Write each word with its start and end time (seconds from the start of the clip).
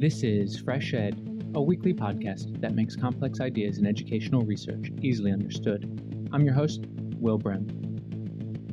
This 0.00 0.22
is 0.22 0.62
FreshEd, 0.62 1.54
a 1.54 1.60
weekly 1.60 1.92
podcast 1.92 2.58
that 2.62 2.74
makes 2.74 2.96
complex 2.96 3.38
ideas 3.38 3.76
in 3.76 3.84
educational 3.84 4.40
research 4.40 4.90
easily 5.02 5.30
understood. 5.30 6.26
I'm 6.32 6.42
your 6.42 6.54
host, 6.54 6.86
Will 7.18 7.36
Brehm. 7.36 7.66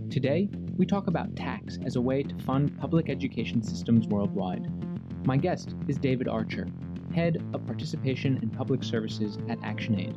Today, 0.09 0.47
we 0.77 0.85
talk 0.85 1.07
about 1.07 1.35
tax 1.35 1.79
as 1.83 1.97
a 1.97 2.01
way 2.01 2.23
to 2.23 2.43
fund 2.45 2.77
public 2.79 3.09
education 3.09 3.61
systems 3.61 4.07
worldwide. 4.07 4.71
My 5.27 5.35
guest 5.35 5.75
is 5.89 5.97
David 5.97 6.29
Archer, 6.29 6.65
head 7.13 7.43
of 7.53 7.65
participation 7.65 8.39
in 8.41 8.49
public 8.49 8.81
services 8.81 9.37
at 9.49 9.59
ActionAid. 9.63 10.15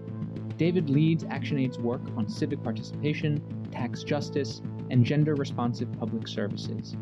David 0.59 0.91
leads 0.91 1.25
ActionAid's 1.25 1.81
work 1.81 2.03
on 2.17 2.29
civic 2.29 2.63
participation, 2.63 3.43
tax 3.73 4.05
justice, 4.05 4.63
and 4.91 5.05
gender 5.05 5.35
responsive 5.35 5.91
public 5.99 6.29
services. 6.29 6.95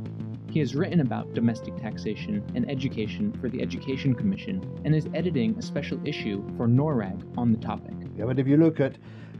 He 0.51 0.61
has 0.61 0.75
written 0.75 1.01
about 1.01 1.35
domestic 1.35 1.77
taxation 1.77 2.43
and 2.55 2.69
education 2.71 3.33
for 3.39 3.51
the 3.51 3.61
Education 3.61 4.15
Commission 4.15 4.65
and 4.85 4.95
is 4.95 5.07
editing 5.13 5.55
a 5.59 5.63
special 5.63 6.01
issue 6.07 6.43
for 6.57 6.67
NORRAG 6.67 7.23
on 7.37 7.53
the 7.53 7.59
topic. 7.59 7.95
Yeah, 8.17 8.25
but 8.25 8.39
if 8.39 8.49
you 8.49 8.57
look 8.57 8.81
at 8.81 8.97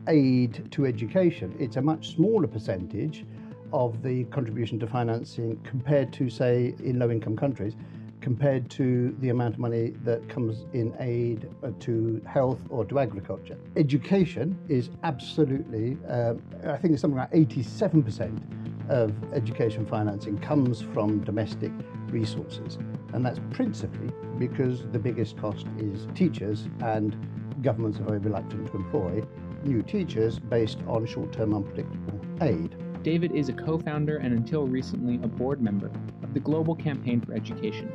aid 0.07 0.71
to 0.73 0.85
education, 0.85 1.55
it's 1.59 1.77
a 1.77 1.83
much 1.83 2.15
smaller 2.15 2.47
percentage 2.47 3.25
of 3.73 4.03
the 4.03 4.25
contribution 4.25 4.79
to 4.81 4.87
financing 4.87 5.59
compared 5.65 6.13
to, 6.13 6.29
say, 6.29 6.75
in 6.85 6.99
low 6.99 7.11
income 7.11 7.37
countries, 7.37 7.75
compared 8.21 8.69
to 8.71 9.17
the 9.21 9.31
amount 9.31 9.55
of 9.55 9.61
money 9.61 9.95
that 10.05 10.29
comes 10.29 10.67
in 10.75 10.95
aid 10.99 11.49
to 11.81 12.21
health 12.27 12.61
or 12.69 12.85
to 12.85 12.99
agriculture. 12.99 13.57
Education 13.77 14.59
is 14.69 14.91
absolutely, 15.05 15.97
um, 16.09 16.43
I 16.67 16.77
think 16.77 16.93
it's 16.93 17.01
something 17.01 17.19
like 17.19 17.31
87% 17.33 18.68
of 18.89 19.13
education 19.33 19.87
financing 19.87 20.39
comes 20.39 20.81
from 20.81 21.21
domestic 21.25 21.73
resources. 22.09 22.79
And 23.13 23.25
that's 23.25 23.41
principally 23.51 24.11
because 24.39 24.87
the 24.93 24.99
biggest 24.99 25.37
cost 25.37 25.67
is 25.79 26.07
teachers, 26.15 26.69
and 26.83 27.17
governments 27.63 27.99
are 28.01 28.05
very 28.05 28.19
reluctant 28.19 28.67
to 28.69 28.77
employ 28.77 29.23
new 29.65 29.83
teachers 29.83 30.39
based 30.39 30.79
on 30.87 31.07
short 31.07 31.33
term 31.33 31.55
unpredictable 31.55 32.21
aid. 32.41 32.77
David 33.03 33.33
is 33.33 33.49
a 33.49 33.53
co 33.53 33.79
founder 33.79 34.19
and 34.19 34.35
until 34.35 34.67
recently 34.67 35.17
a 35.23 35.29
board 35.29 35.61
member 35.61 35.91
of 36.23 36.35
the 36.35 36.41
Global 36.41 36.75
Campaign 36.75 37.21
for 37.21 37.33
Education. 37.33 37.93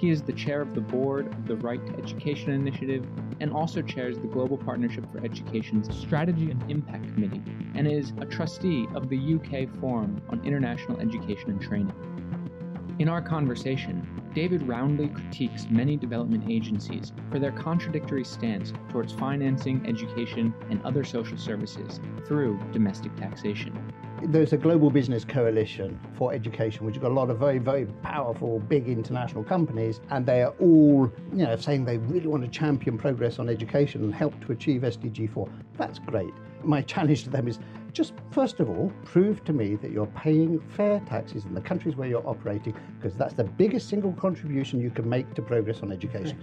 He 0.00 0.08
is 0.08 0.22
the 0.22 0.32
chair 0.32 0.62
of 0.62 0.74
the 0.74 0.80
board 0.80 1.26
of 1.26 1.46
the 1.46 1.56
Right 1.56 1.84
to 1.86 1.92
Education 2.02 2.52
Initiative 2.52 3.06
and 3.40 3.52
also 3.52 3.82
chairs 3.82 4.18
the 4.18 4.28
Global 4.28 4.56
Partnership 4.56 5.04
for 5.12 5.22
Education's 5.22 5.94
Strategy 5.94 6.50
and 6.50 6.70
Impact 6.70 7.04
Committee 7.12 7.42
and 7.74 7.86
is 7.86 8.14
a 8.18 8.24
trustee 8.24 8.88
of 8.94 9.10
the 9.10 9.34
UK 9.34 9.68
Forum 9.78 10.22
on 10.30 10.42
International 10.42 10.98
Education 11.00 11.50
and 11.50 11.60
Training. 11.60 12.96
In 12.98 13.10
our 13.10 13.20
conversation, 13.20 14.08
David 14.34 14.66
roundly 14.66 15.08
critiques 15.08 15.68
many 15.68 15.98
development 15.98 16.44
agencies 16.48 17.12
for 17.30 17.38
their 17.38 17.52
contradictory 17.52 18.24
stance 18.24 18.72
towards 18.88 19.12
financing 19.12 19.86
education 19.86 20.54
and 20.70 20.82
other 20.82 21.04
social 21.04 21.36
services 21.36 22.00
through 22.26 22.58
domestic 22.72 23.14
taxation 23.16 23.78
there's 24.22 24.52
a 24.52 24.56
global 24.56 24.90
business 24.90 25.24
coalition 25.24 25.98
for 26.16 26.32
education, 26.32 26.84
which 26.84 26.96
has 26.96 27.02
got 27.02 27.10
a 27.10 27.14
lot 27.14 27.30
of 27.30 27.38
very, 27.38 27.58
very 27.58 27.86
powerful, 28.02 28.58
big 28.60 28.88
international 28.88 29.42
companies, 29.42 30.00
and 30.10 30.26
they 30.26 30.42
are 30.42 30.54
all, 30.60 31.10
you 31.32 31.44
know, 31.44 31.56
saying 31.56 31.84
they 31.84 31.98
really 31.98 32.26
want 32.26 32.42
to 32.44 32.48
champion 32.48 32.98
progress 32.98 33.38
on 33.38 33.48
education 33.48 34.02
and 34.02 34.14
help 34.14 34.38
to 34.44 34.52
achieve 34.52 34.82
SDG 34.82 35.32
4. 35.32 35.48
That's 35.78 35.98
great. 35.98 36.32
My 36.62 36.82
challenge 36.90 37.24
to 37.24 37.30
them 37.30 37.48
is 37.48 37.58
just 37.92 38.14
first 38.30 38.60
of 38.60 38.68
all, 38.68 38.92
prove 39.04 39.44
to 39.44 39.52
me 39.52 39.76
that 39.76 39.90
you're 39.90 40.06
paying 40.06 40.60
fair 40.60 41.00
taxes 41.00 41.44
in 41.44 41.54
the 41.54 41.60
countries 41.60 41.96
where 41.96 42.08
you're 42.08 42.26
operating, 42.26 42.74
because 42.98 43.16
that's 43.16 43.34
the 43.34 43.44
biggest 43.44 43.88
single 43.88 44.12
contribution 44.12 44.80
you 44.80 44.90
can 44.90 45.08
make 45.08 45.34
to 45.34 45.42
progress 45.42 45.82
on 45.82 45.92
education 45.92 46.38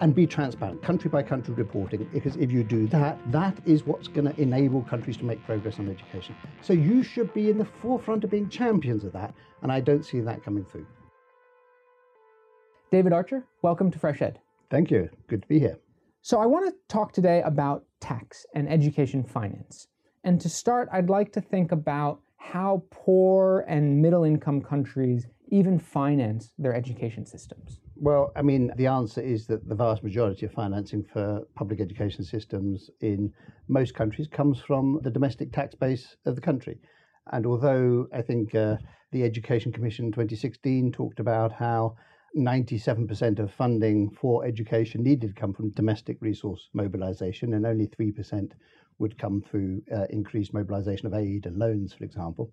and 0.00 0.14
be 0.14 0.26
transparent, 0.26 0.82
country 0.82 1.08
by 1.08 1.22
country 1.22 1.54
reporting, 1.54 2.08
because 2.12 2.36
if 2.36 2.50
you 2.50 2.64
do 2.64 2.88
that, 2.88 3.18
that 3.30 3.56
is 3.64 3.84
what's 3.84 4.08
going 4.08 4.24
to 4.24 4.40
enable 4.40 4.82
countries 4.82 5.16
to 5.16 5.24
make 5.24 5.44
progress 5.44 5.78
on 5.78 5.88
education. 5.88 6.34
So 6.60 6.72
you 6.72 7.02
should 7.04 7.32
be 7.32 7.50
in 7.50 7.58
the 7.58 7.64
forefront 7.64 8.24
of 8.24 8.30
being 8.30 8.48
champions 8.48 9.04
of 9.04 9.12
that, 9.12 9.32
and 9.62 9.70
I 9.70 9.80
don't 9.80 10.04
see 10.04 10.20
that 10.20 10.42
coming 10.42 10.64
through. 10.64 10.86
David 12.90 13.12
Archer, 13.12 13.46
welcome 13.62 13.90
to 13.90 13.98
FreshEd. 13.98 14.36
Thank 14.70 14.90
you. 14.90 15.08
Good 15.28 15.42
to 15.42 15.48
be 15.48 15.58
here. 15.58 15.78
So, 16.20 16.40
I 16.40 16.46
want 16.46 16.66
to 16.66 16.74
talk 16.88 17.12
today 17.12 17.42
about 17.42 17.84
tax 18.00 18.46
and 18.54 18.68
education 18.68 19.24
finance. 19.24 19.88
And 20.24 20.40
to 20.40 20.48
start, 20.48 20.88
I'd 20.92 21.10
like 21.10 21.32
to 21.32 21.40
think 21.40 21.72
about 21.72 22.20
how 22.36 22.82
poor 22.90 23.64
and 23.68 24.00
middle 24.00 24.24
income 24.24 24.60
countries 24.60 25.26
even 25.48 25.78
finance 25.78 26.52
their 26.58 26.74
education 26.74 27.26
systems. 27.26 27.80
Well, 27.96 28.32
I 28.34 28.42
mean, 28.42 28.72
the 28.76 28.86
answer 28.86 29.20
is 29.20 29.46
that 29.46 29.68
the 29.68 29.74
vast 29.74 30.02
majority 30.02 30.46
of 30.46 30.52
financing 30.52 31.04
for 31.04 31.42
public 31.54 31.80
education 31.80 32.24
systems 32.24 32.90
in 33.00 33.32
most 33.68 33.94
countries 33.94 34.28
comes 34.28 34.60
from 34.60 35.00
the 35.02 35.10
domestic 35.10 35.52
tax 35.52 35.74
base 35.74 36.16
of 36.26 36.34
the 36.34 36.40
country. 36.40 36.78
And 37.30 37.46
although 37.46 38.08
I 38.12 38.22
think 38.22 38.54
uh, 38.54 38.76
the 39.12 39.22
Education 39.22 39.72
Commission 39.72 40.10
2016 40.10 40.92
talked 40.92 41.20
about 41.20 41.52
how 41.52 41.96
97% 42.36 43.38
of 43.38 43.52
funding 43.52 44.10
for 44.10 44.44
education 44.44 45.02
needed 45.02 45.28
to 45.28 45.40
come 45.40 45.52
from 45.52 45.70
domestic 45.70 46.16
resource 46.20 46.70
mobilization, 46.72 47.54
and 47.54 47.66
only 47.66 47.86
3% 47.86 48.52
would 48.98 49.18
come 49.18 49.42
through 49.42 49.82
uh, 49.94 50.04
increased 50.10 50.54
mobilization 50.54 51.06
of 51.06 51.14
aid 51.14 51.46
and 51.46 51.56
loans, 51.56 51.92
for 51.92 52.04
example. 52.04 52.52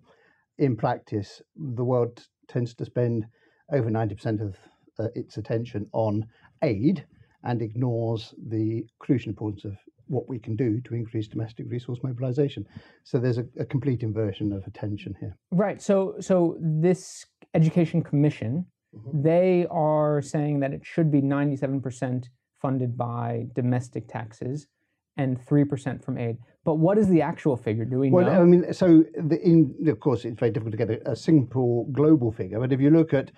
In 0.58 0.76
practice, 0.76 1.40
the 1.56 1.84
world 1.84 2.26
tends 2.48 2.74
to 2.74 2.84
spend 2.84 3.26
over 3.72 3.90
90% 3.90 4.40
of 4.40 4.56
uh, 4.98 5.08
its 5.14 5.36
attention 5.36 5.86
on 5.92 6.26
aid 6.62 7.06
and 7.44 7.62
ignores 7.62 8.34
the 8.48 8.84
crucial 8.98 9.30
importance 9.30 9.64
of 9.64 9.76
what 10.08 10.28
we 10.28 10.38
can 10.38 10.56
do 10.56 10.80
to 10.82 10.94
increase 10.94 11.28
domestic 11.28 11.66
resource 11.68 12.00
mobilization. 12.02 12.66
So 13.04 13.18
there's 13.18 13.38
a, 13.38 13.46
a, 13.58 13.64
complete 13.64 14.02
inversion 14.02 14.52
of 14.52 14.66
attention 14.66 15.14
here. 15.20 15.36
Right. 15.52 15.80
So 15.80 16.16
so 16.20 16.56
this 16.60 17.24
education 17.54 18.02
commission, 18.02 18.66
mm-hmm. 18.94 19.22
they 19.22 19.66
are 19.70 20.20
saying 20.20 20.60
that 20.60 20.72
it 20.72 20.82
should 20.84 21.10
be 21.10 21.22
97% 21.22 22.24
funded 22.60 22.96
by 22.96 23.46
domestic 23.54 24.08
taxes 24.08 24.66
and 25.16 25.38
3% 25.46 26.04
from 26.04 26.18
aid. 26.18 26.36
But 26.64 26.74
what 26.74 26.98
is 26.98 27.08
the 27.08 27.22
actual 27.22 27.56
figure? 27.56 27.84
Do 27.84 27.98
we 27.98 28.10
well, 28.10 28.26
know? 28.26 28.42
I 28.42 28.44
mean, 28.44 28.72
so 28.72 29.04
the, 29.16 29.40
in, 29.42 29.74
of 29.88 30.00
course, 30.00 30.24
it's 30.24 30.38
very 30.38 30.52
difficult 30.52 30.72
to 30.72 30.86
get 30.86 30.90
a, 30.90 31.12
a 31.12 31.16
simple 31.16 31.86
global 31.92 32.32
figure. 32.32 32.60
But 32.60 32.72
if 32.72 32.80
you 32.80 32.90
look 32.90 33.14
at 33.14 33.30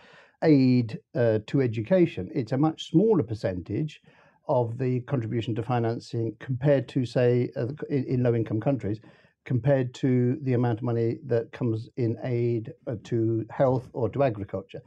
aid 0.42 0.98
uh, 1.14 1.38
to 1.46 1.60
education, 1.60 2.28
it's 2.34 2.52
a 2.52 2.58
much 2.58 2.90
smaller 2.90 3.22
percentage 3.22 4.00
of 4.48 4.76
the 4.76 5.00
contribution 5.02 5.54
to 5.54 5.62
financing 5.62 6.34
compared 6.40 6.88
to, 6.88 7.06
say, 7.06 7.48
uh, 7.56 7.68
in, 7.88 8.04
in 8.04 8.22
low 8.22 8.34
income 8.34 8.60
countries, 8.60 9.00
compared 9.44 9.94
to 9.94 10.36
the 10.42 10.54
amount 10.54 10.78
of 10.78 10.84
money 10.84 11.18
that 11.26 11.52
comes 11.52 11.88
in 11.96 12.16
aid 12.24 12.72
uh, 12.86 12.96
to 13.04 13.44
health 13.50 13.88
or 13.92 14.08
to 14.08 14.22
agriculture. 14.22 14.80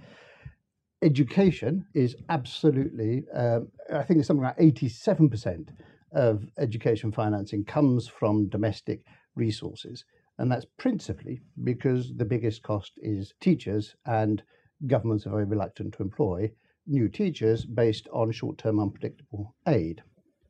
Education 1.01 1.85
is 1.93 2.15
absolutely, 2.29 3.23
um, 3.33 3.67
I 3.93 4.03
think 4.03 4.19
it's 4.19 4.27
something 4.27 4.43
like 4.43 4.57
87% 4.57 5.69
of 6.15 6.47
education 6.57 7.11
financing 7.11 7.63
comes 7.63 8.07
from 8.07 8.49
domestic 8.49 9.01
resources. 9.35 10.05
And 10.37 10.51
that's 10.51 10.65
principally 10.77 11.41
because 11.63 12.13
the 12.15 12.25
biggest 12.25 12.63
cost 12.63 12.93
is 12.97 13.33
teachers 13.39 13.95
and 14.05 14.41
governments 14.87 15.25
are 15.27 15.31
very 15.31 15.45
reluctant 15.45 15.93
to 15.93 16.03
employ 16.03 16.51
new 16.87 17.07
teachers 17.07 17.65
based 17.65 18.07
on 18.11 18.31
short 18.31 18.57
term 18.57 18.79
unpredictable 18.79 19.55
aid. 19.67 20.01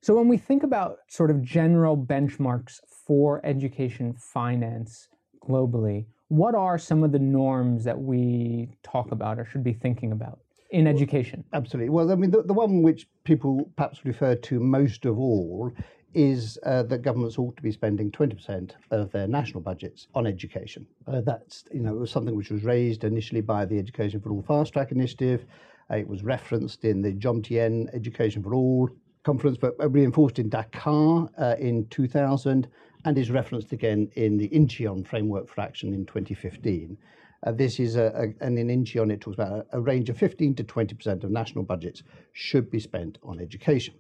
So, 0.01 0.15
when 0.15 0.27
we 0.27 0.37
think 0.37 0.63
about 0.63 0.97
sort 1.07 1.31
of 1.31 1.41
general 1.41 1.97
benchmarks 1.97 2.79
for 3.07 3.43
education 3.45 4.13
finance 4.13 5.07
globally, 5.47 6.05
what 6.27 6.55
are 6.55 6.77
some 6.77 7.03
of 7.03 7.11
the 7.11 7.19
norms 7.19 7.83
that 7.83 7.99
we 7.99 8.77
talk 8.83 9.11
about 9.11 9.39
or 9.39 9.45
should 9.45 9.63
be 9.63 9.73
thinking 9.73 10.11
about 10.11 10.39
in 10.71 10.87
education? 10.87 11.43
Absolutely. 11.53 11.89
Well, 11.89 12.11
I 12.11 12.15
mean, 12.15 12.31
the, 12.31 12.43
the 12.43 12.53
one 12.53 12.81
which 12.81 13.07
people 13.23 13.69
perhaps 13.75 14.03
refer 14.05 14.35
to 14.35 14.59
most 14.59 15.05
of 15.05 15.19
all 15.19 15.71
is 16.15 16.57
uh, 16.63 16.81
that 16.83 17.01
governments 17.01 17.37
ought 17.37 17.55
to 17.57 17.61
be 17.61 17.71
spending 17.71 18.09
20% 18.09 18.71
of 18.91 19.11
their 19.11 19.27
national 19.27 19.61
budgets 19.61 20.07
on 20.15 20.25
education. 20.25 20.87
Uh, 21.07 21.21
that's, 21.21 21.65
you 21.73 21.81
know, 21.81 21.93
was 21.93 22.09
something 22.09 22.35
which 22.35 22.49
was 22.49 22.63
raised 22.63 23.03
initially 23.03 23.41
by 23.41 23.65
the 23.65 23.77
Education 23.77 24.21
for 24.21 24.31
All 24.31 24.41
Fast 24.41 24.73
Track 24.73 24.91
Initiative. 24.91 25.45
Uh, 25.91 25.97
it 25.97 26.07
was 26.07 26.23
referenced 26.23 26.85
in 26.85 27.01
the 27.01 27.11
Jomtien 27.11 27.93
Education 27.93 28.41
for 28.41 28.55
All 28.55 28.89
conference, 29.23 29.57
but 29.57 29.75
reinforced 29.91 30.39
in 30.39 30.47
Dakar 30.47 31.29
uh, 31.37 31.55
in 31.59 31.85
2000 31.87 32.67
and 33.03 33.17
is 33.17 33.29
referenced 33.29 33.73
again 33.73 34.09
in 34.15 34.37
the 34.37 34.47
Incheon 34.49 35.05
Framework 35.05 35.49
for 35.49 35.61
Action 35.61 35.93
in 35.93 36.05
2015. 36.05 36.97
Uh, 37.45 37.51
this 37.51 37.79
is 37.79 37.95
a, 37.95 38.07
a, 38.15 38.45
and 38.45 38.57
in 38.57 38.67
Incheon 38.67 39.11
it 39.11 39.21
talks 39.21 39.35
about 39.35 39.67
a, 39.71 39.77
a 39.77 39.79
range 39.79 40.09
of 40.09 40.17
15 40.17 40.55
to 40.55 40.63
20% 40.63 41.23
of 41.23 41.29
national 41.31 41.63
budgets 41.63 42.03
should 42.33 42.69
be 42.69 42.79
spent 42.79 43.17
on 43.23 43.39
education 43.39 43.93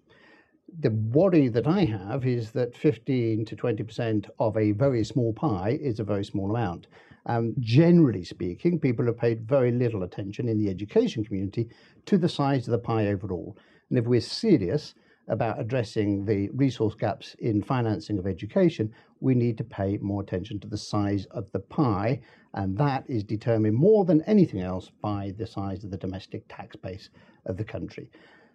the 0.79 0.89
worry 0.89 1.47
that 1.47 1.67
I 1.67 1.85
have 1.85 2.25
is 2.25 2.51
that 2.51 2.75
15 2.75 3.45
to 3.45 3.55
20% 3.55 4.29
of 4.39 4.57
a 4.57 4.71
very 4.71 5.03
small 5.03 5.33
pie 5.33 5.77
is 5.81 5.99
a 5.99 6.03
very 6.03 6.25
small 6.25 6.49
amount. 6.49 6.87
Um, 7.27 7.55
generally 7.59 8.23
speaking, 8.23 8.79
people 8.79 9.05
have 9.05 9.17
paid 9.17 9.47
very 9.47 9.71
little 9.71 10.03
attention 10.03 10.47
in 10.47 10.57
the 10.57 10.69
education 10.69 11.23
community 11.23 11.69
to 12.05 12.17
the 12.17 12.29
size 12.29 12.67
of 12.67 12.71
the 12.71 12.79
pie 12.79 13.07
overall. 13.07 13.57
And 13.89 13.97
if 13.97 14.05
we're 14.05 14.21
serious 14.21 14.95
about 15.27 15.59
addressing 15.59 16.25
the 16.25 16.49
resource 16.53 16.95
gaps 16.95 17.35
in 17.39 17.61
financing 17.61 18.17
of 18.19 18.27
education, 18.27 18.93
we 19.19 19.33
need 19.33 19.57
to 19.57 19.63
pay 19.63 19.97
more 19.97 20.21
attention 20.21 20.59
to 20.59 20.67
the 20.67 20.77
size 20.77 21.25
of 21.31 21.51
the 21.51 21.59
pie, 21.59 22.19
and 22.53 22.77
that 22.77 23.03
is 23.07 23.23
determined 23.23 23.75
more 23.75 24.05
than 24.05 24.21
anything 24.23 24.61
else 24.61 24.91
by 25.01 25.33
the 25.37 25.47
size 25.47 25.83
of 25.83 25.91
the 25.91 25.97
domestic 25.97 26.43
tax 26.47 26.75
base 26.75 27.09
of 27.45 27.57
the 27.57 27.63
country. 27.63 28.09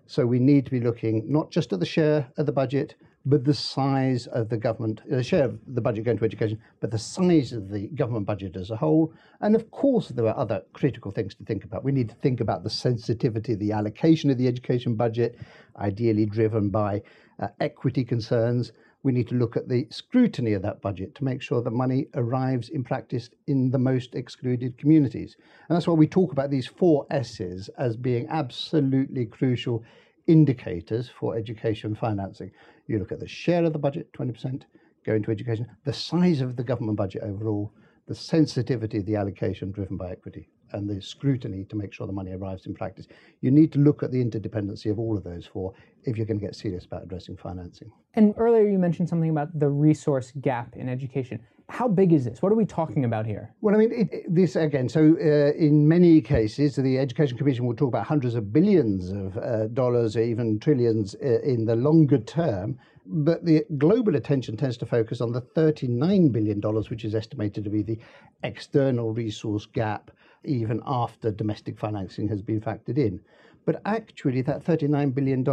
So 0.06 0.26
we 0.26 0.38
need 0.38 0.64
to 0.64 0.70
be 0.70 0.80
looking 0.80 1.24
not 1.30 1.50
just 1.50 1.72
at 1.72 1.80
the 1.80 1.86
share 1.86 2.28
of 2.36 2.46
the 2.46 2.52
budget, 2.52 2.94
but 3.26 3.44
the 3.44 3.54
size 3.54 4.26
of 4.28 4.48
the 4.48 4.56
government, 4.56 5.02
the 5.08 5.22
share 5.22 5.44
of 5.44 5.58
the 5.66 5.80
budget 5.80 6.04
going 6.04 6.18
to 6.18 6.24
education, 6.24 6.58
but 6.80 6.90
the 6.90 6.98
size 6.98 7.52
of 7.52 7.68
the 7.68 7.88
government 7.88 8.26
budget 8.26 8.56
as 8.56 8.70
a 8.70 8.76
whole. 8.76 9.12
And 9.40 9.54
of 9.54 9.70
course, 9.70 10.08
there 10.08 10.26
are 10.26 10.36
other 10.36 10.62
critical 10.72 11.10
things 11.10 11.34
to 11.34 11.44
think 11.44 11.64
about. 11.64 11.84
We 11.84 11.92
need 11.92 12.08
to 12.08 12.14
think 12.16 12.40
about 12.40 12.64
the 12.64 12.70
sensitivity, 12.70 13.54
the 13.54 13.72
allocation 13.72 14.30
of 14.30 14.38
the 14.38 14.48
education 14.48 14.94
budget, 14.94 15.38
ideally 15.76 16.24
driven 16.24 16.70
by 16.70 17.02
uh, 17.40 17.48
equity 17.60 18.04
concerns. 18.04 18.72
We 19.02 19.12
need 19.12 19.28
to 19.28 19.34
look 19.34 19.56
at 19.56 19.68
the 19.68 19.86
scrutiny 19.90 20.54
of 20.54 20.62
that 20.62 20.80
budget 20.80 21.14
to 21.16 21.24
make 21.24 21.42
sure 21.42 21.62
that 21.62 21.70
money 21.70 22.06
arrives 22.14 22.70
in 22.70 22.84
practice 22.84 23.30
in 23.46 23.70
the 23.70 23.78
most 23.78 24.14
excluded 24.14 24.78
communities. 24.78 25.36
And 25.68 25.76
that's 25.76 25.86
why 25.86 25.94
we 25.94 26.06
talk 26.06 26.32
about 26.32 26.50
these 26.50 26.66
four 26.66 27.06
S's 27.10 27.68
as 27.78 27.96
being 27.96 28.26
absolutely 28.28 29.26
crucial 29.26 29.84
indicators 30.26 31.08
for 31.08 31.36
education 31.36 31.94
financing. 31.94 32.50
You 32.90 32.98
look 32.98 33.12
at 33.12 33.20
the 33.20 33.28
share 33.28 33.64
of 33.64 33.72
the 33.72 33.78
budget, 33.78 34.12
20% 34.14 34.62
going 35.06 35.22
to 35.22 35.30
education, 35.30 35.64
the 35.84 35.92
size 35.92 36.40
of 36.40 36.56
the 36.56 36.64
government 36.64 36.98
budget 36.98 37.22
overall, 37.22 37.72
the 38.08 38.14
sensitivity 38.16 38.98
of 38.98 39.06
the 39.06 39.14
allocation 39.14 39.70
driven 39.70 39.96
by 39.96 40.10
equity, 40.10 40.48
and 40.72 40.90
the 40.90 41.00
scrutiny 41.00 41.64
to 41.66 41.76
make 41.76 41.92
sure 41.92 42.08
the 42.08 42.12
money 42.12 42.32
arrives 42.32 42.66
in 42.66 42.74
practice. 42.74 43.06
You 43.42 43.52
need 43.52 43.70
to 43.74 43.78
look 43.78 44.02
at 44.02 44.10
the 44.10 44.18
interdependency 44.24 44.90
of 44.90 44.98
all 44.98 45.16
of 45.16 45.22
those 45.22 45.46
four 45.46 45.72
if 46.02 46.16
you're 46.16 46.26
going 46.26 46.40
to 46.40 46.44
get 46.44 46.56
serious 46.56 46.84
about 46.84 47.04
addressing 47.04 47.36
financing. 47.36 47.92
And 48.14 48.34
earlier 48.36 48.68
you 48.68 48.78
mentioned 48.78 49.08
something 49.08 49.30
about 49.30 49.56
the 49.56 49.68
resource 49.68 50.32
gap 50.40 50.74
in 50.74 50.88
education. 50.88 51.40
How 51.70 51.86
big 51.86 52.12
is 52.12 52.24
this? 52.24 52.42
What 52.42 52.50
are 52.50 52.56
we 52.56 52.66
talking 52.66 53.04
about 53.04 53.26
here? 53.26 53.54
Well, 53.60 53.76
I 53.76 53.78
mean, 53.78 53.92
it, 53.92 54.24
this 54.28 54.56
again. 54.56 54.88
So, 54.88 55.16
uh, 55.20 55.52
in 55.56 55.86
many 55.86 56.20
cases, 56.20 56.74
the 56.74 56.98
Education 56.98 57.38
Commission 57.38 57.64
will 57.64 57.76
talk 57.76 57.88
about 57.88 58.06
hundreds 58.06 58.34
of 58.34 58.52
billions 58.52 59.10
of 59.10 59.36
uh, 59.38 59.68
dollars, 59.68 60.16
or 60.16 60.22
even 60.22 60.58
trillions 60.58 61.14
uh, 61.22 61.40
in 61.42 61.64
the 61.64 61.76
longer 61.76 62.18
term. 62.18 62.76
But 63.06 63.44
the 63.44 63.64
global 63.78 64.16
attention 64.16 64.56
tends 64.56 64.76
to 64.78 64.86
focus 64.86 65.20
on 65.20 65.32
the 65.32 65.42
$39 65.42 66.32
billion, 66.32 66.60
which 66.60 67.04
is 67.04 67.14
estimated 67.14 67.64
to 67.64 67.70
be 67.70 67.82
the 67.82 67.98
external 68.42 69.12
resource 69.12 69.66
gap, 69.66 70.10
even 70.44 70.82
after 70.86 71.30
domestic 71.30 71.78
financing 71.78 72.28
has 72.28 72.42
been 72.42 72.60
factored 72.60 72.98
in. 72.98 73.20
But 73.64 73.80
actually, 73.84 74.42
that 74.42 74.64
$39 74.64 75.14
billion 75.14 75.44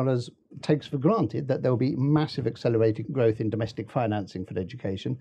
takes 0.61 0.87
for 0.87 0.97
granted 0.97 1.47
that 1.47 1.61
there 1.61 1.71
will 1.71 1.77
be 1.77 1.95
massive 1.95 2.47
accelerating 2.47 3.05
growth 3.11 3.39
in 3.39 3.49
domestic 3.49 3.91
financing 3.91 4.45
for 4.45 4.57
education 4.57 5.19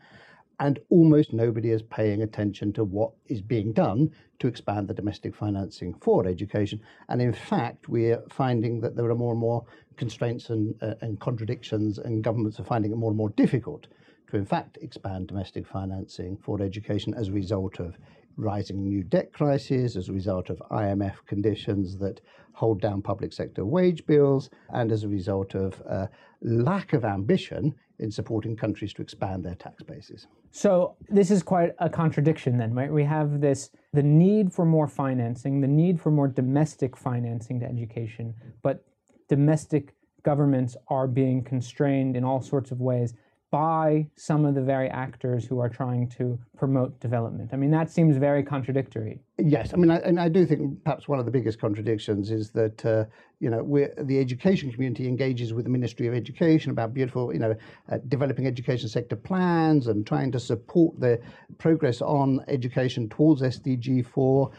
and 0.59 0.79
almost 0.89 1.33
nobody 1.33 1.71
is 1.71 1.83
paying 1.83 2.23
attention 2.23 2.73
to 2.73 2.85
what 2.85 3.13
is 3.27 3.43
being 3.43 3.73
done 3.73 4.11
to 4.39 4.49
expand 4.49 4.89
the 4.89 4.95
domestic 4.95 5.35
financing 5.35 5.95
for 6.01 6.27
education. 6.27 6.81
And 7.09 7.21
in 7.21 7.33
fact, 7.33 7.89
we're 7.89 8.23
finding 8.31 8.81
that 8.81 8.97
there 8.97 9.11
are 9.11 9.15
more 9.15 9.33
and 9.33 9.41
more 9.41 9.65
constraints 9.97 10.51
and, 10.51 10.75
uh, 10.83 10.95
and 11.01 11.21
contradictions, 11.21 11.99
and 11.99 12.25
governments 12.25 12.59
are 12.61 12.65
finding 12.65 12.93
it 12.93 12.97
more 12.97 13.11
and 13.11 13.19
more 13.19 13.31
difficult 13.31 13.87
to, 14.31 14.37
in 14.37 14.47
fact, 14.47 14.79
expand 14.81 15.29
domestic 15.29 15.67
financing 15.67 16.37
for 16.37 16.61
education 16.63 17.15
as 17.15 17.29
a 17.29 17.33
result 17.33 17.79
of 17.81 17.97
rising 18.37 18.83
new 18.83 19.03
debt 19.03 19.33
crises, 19.33 19.97
as 19.97 20.09
a 20.09 20.13
result 20.13 20.51
of 20.51 20.59
IMF 20.71 21.15
conditions 21.27 21.97
that 21.99 22.21
hold 22.53 22.81
down 22.81 23.03
public 23.03 23.33
sector 23.33 23.65
wage 23.65 24.07
bills, 24.07 24.51
and 24.71 24.93
as 24.93 25.05
a 25.05 25.09
result 25.09 25.55
of 25.55 25.83
uh, 25.89 26.07
lack 26.43 26.93
of 26.93 27.05
ambition 27.05 27.75
in 27.99 28.11
supporting 28.11 28.57
countries 28.57 28.93
to 28.93 29.03
expand 29.03 29.45
their 29.45 29.55
tax 29.55 29.83
bases. 29.83 30.27
So 30.51 30.97
this 31.09 31.31
is 31.31 31.43
quite 31.43 31.73
a 31.79 31.89
contradiction 31.89 32.59
then, 32.59 32.75
right? 32.75 32.93
We 32.93 33.05
have 33.05 33.41
this 33.41 33.71
the 33.93 34.03
need 34.03 34.53
for 34.53 34.65
more 34.65 34.87
financing, 34.87 35.61
the 35.61 35.69
need 35.69 36.01
for 36.01 36.11
more 36.11 36.29
domestic 36.29 36.97
financing 36.97 37.61
to 37.61 37.67
education, 37.67 38.35
but 38.63 38.85
domestic 39.29 39.95
governments 40.23 40.77
are 40.89 41.07
being 41.07 41.43
constrained 41.43 42.17
in 42.17 42.25
all 42.25 42.43
sorts 42.43 42.71
of 42.71 42.81
ways 42.81 43.15
by 43.57 44.07
some 44.17 44.45
of 44.45 44.55
the 44.55 44.61
very 44.61 44.91
actors 44.91 45.47
who 45.47 45.61
are 45.61 45.69
trying 45.71 46.07
to 46.07 46.39
promote 46.59 47.01
development. 47.01 47.49
I 47.55 47.57
mean, 47.57 47.71
that 47.71 47.91
seems 47.91 48.19
very 48.19 48.43
contradictory. 48.43 49.19
Yes, 49.39 49.73
I 49.73 49.79
mean, 49.79 49.91
I, 49.91 49.97
and 50.01 50.21
I 50.21 50.29
do 50.29 50.45
think 50.45 50.85
perhaps 50.85 51.09
one 51.09 51.19
of 51.19 51.25
the 51.25 51.31
biggest 51.31 51.59
contradictions 51.59 52.31
is 52.31 52.51
that 52.51 52.85
uh, 52.85 53.07
you 53.41 53.49
know 53.49 53.63
the 53.99 54.19
education 54.21 54.71
community 54.71 55.09
engages 55.09 55.55
with 55.55 55.65
the 55.65 55.71
Ministry 55.71 56.07
of 56.07 56.13
Education 56.13 56.71
about 56.71 56.93
beautiful, 56.93 57.33
you 57.33 57.39
know, 57.39 57.55
uh, 57.91 57.97
developing 58.09 58.47
education 58.47 58.91
sector 58.91 59.17
plans 59.17 59.87
and 59.87 60.07
trying 60.07 60.31
to 60.33 60.39
support 60.39 61.01
the 61.01 61.19
progress 61.57 62.03
on 62.03 62.45
education 62.49 63.09
towards 63.09 63.41
SDG 63.41 64.05
four, 64.05 64.51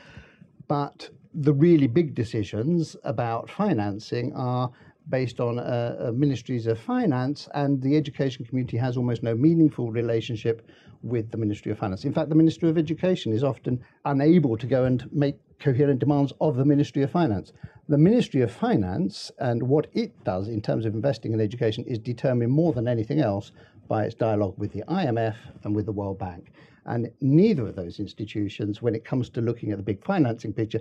but 0.67 1.07
the 1.35 1.53
really 1.53 1.85
big 1.85 2.15
decisions 2.15 2.95
about 3.03 3.47
financing 3.47 4.33
are 4.33 4.71
based 5.09 5.39
on 5.39 5.59
uh, 5.59 5.95
uh, 5.99 6.11
ministries 6.11 6.67
of 6.67 6.79
finance, 6.79 7.47
and 7.53 7.81
the 7.81 7.95
education 7.95 8.45
community 8.45 8.77
has 8.77 8.97
almost 8.97 9.23
no 9.23 9.35
meaningful 9.35 9.91
relationship 9.91 10.67
with 11.03 11.31
the 11.31 11.37
Ministry 11.37 11.71
of 11.71 11.77
Finance. 11.77 12.05
In 12.05 12.13
fact, 12.13 12.29
the 12.29 12.35
Ministry 12.35 12.69
of 12.69 12.77
Education 12.77 13.31
is 13.31 13.43
often 13.43 13.79
unable 14.05 14.57
to 14.57 14.65
go 14.65 14.85
and 14.85 15.09
make 15.11 15.35
coherent 15.59 15.99
demands 15.99 16.33
of 16.41 16.55
the 16.55 16.65
Ministry 16.65 17.03
of 17.03 17.11
Finance. 17.11 17.53
The 17.89 17.97
Ministry 17.97 18.41
of 18.41 18.51
Finance 18.51 19.31
and 19.39 19.63
what 19.63 19.87
it 19.93 20.11
does 20.23 20.49
in 20.49 20.61
terms 20.61 20.85
of 20.85 20.93
investing 20.93 21.33
in 21.33 21.39
education 21.39 21.83
is 21.85 21.99
determined 21.99 22.51
more 22.51 22.73
than 22.73 22.87
anything 22.87 23.19
else 23.19 23.51
by 23.87 24.03
its 24.03 24.15
dialogue 24.15 24.55
with 24.57 24.73
the 24.73 24.83
IMF 24.89 25.35
and 25.63 25.75
with 25.75 25.85
the 25.85 25.91
World 25.91 26.19
Bank. 26.19 26.51
And 26.85 27.11
neither 27.19 27.67
of 27.67 27.75
those 27.75 27.99
institutions, 27.99 28.81
when 28.81 28.95
it 28.95 29.03
comes 29.03 29.29
to 29.31 29.41
looking 29.41 29.71
at 29.71 29.77
the 29.77 29.83
big 29.83 30.03
financing 30.03 30.53
picture, 30.53 30.79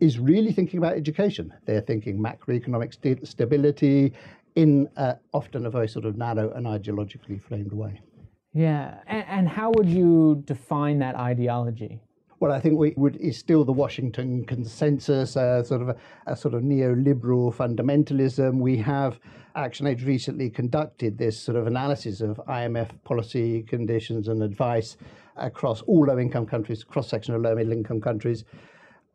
is 0.00 0.18
really 0.18 0.52
thinking 0.52 0.78
about 0.78 0.94
education. 0.94 1.52
They're 1.64 1.80
thinking 1.80 2.18
macroeconomic 2.18 2.94
st- 2.94 3.26
stability 3.26 4.12
in 4.54 4.88
uh, 4.96 5.14
often 5.32 5.66
a 5.66 5.70
very 5.70 5.88
sort 5.88 6.04
of 6.04 6.16
narrow 6.16 6.50
and 6.52 6.66
ideologically 6.66 7.40
framed 7.42 7.72
way. 7.72 8.00
Yeah, 8.52 8.98
and, 9.06 9.24
and 9.28 9.48
how 9.48 9.70
would 9.72 9.88
you 9.88 10.42
define 10.46 10.98
that 11.00 11.14
ideology? 11.14 12.00
Well, 12.40 12.52
I 12.52 12.60
think 12.60 12.78
we 12.78 12.92
would 12.96 13.16
is 13.16 13.38
still 13.38 13.64
the 13.64 13.72
Washington 13.72 14.44
consensus, 14.44 15.36
uh, 15.36 15.62
sort 15.62 15.82
of 15.82 15.88
a, 15.90 15.96
a, 16.26 16.36
sort 16.36 16.52
of 16.52 16.62
neoliberal 16.62 17.54
fundamentalism. 17.54 18.58
We 18.58 18.76
have 18.78 19.18
ActionAid 19.56 20.06
recently 20.06 20.50
conducted 20.50 21.16
this 21.16 21.40
sort 21.40 21.56
of 21.56 21.66
analysis 21.66 22.20
of 22.20 22.36
IMF 22.46 22.90
policy 23.04 23.62
conditions 23.62 24.28
and 24.28 24.42
advice 24.42 24.98
across 25.36 25.80
all 25.82 26.06
low-income 26.06 26.44
countries, 26.46 26.84
cross 26.84 27.08
section 27.08 27.34
of 27.34 27.40
low-middle-income 27.40 28.02
countries. 28.02 28.44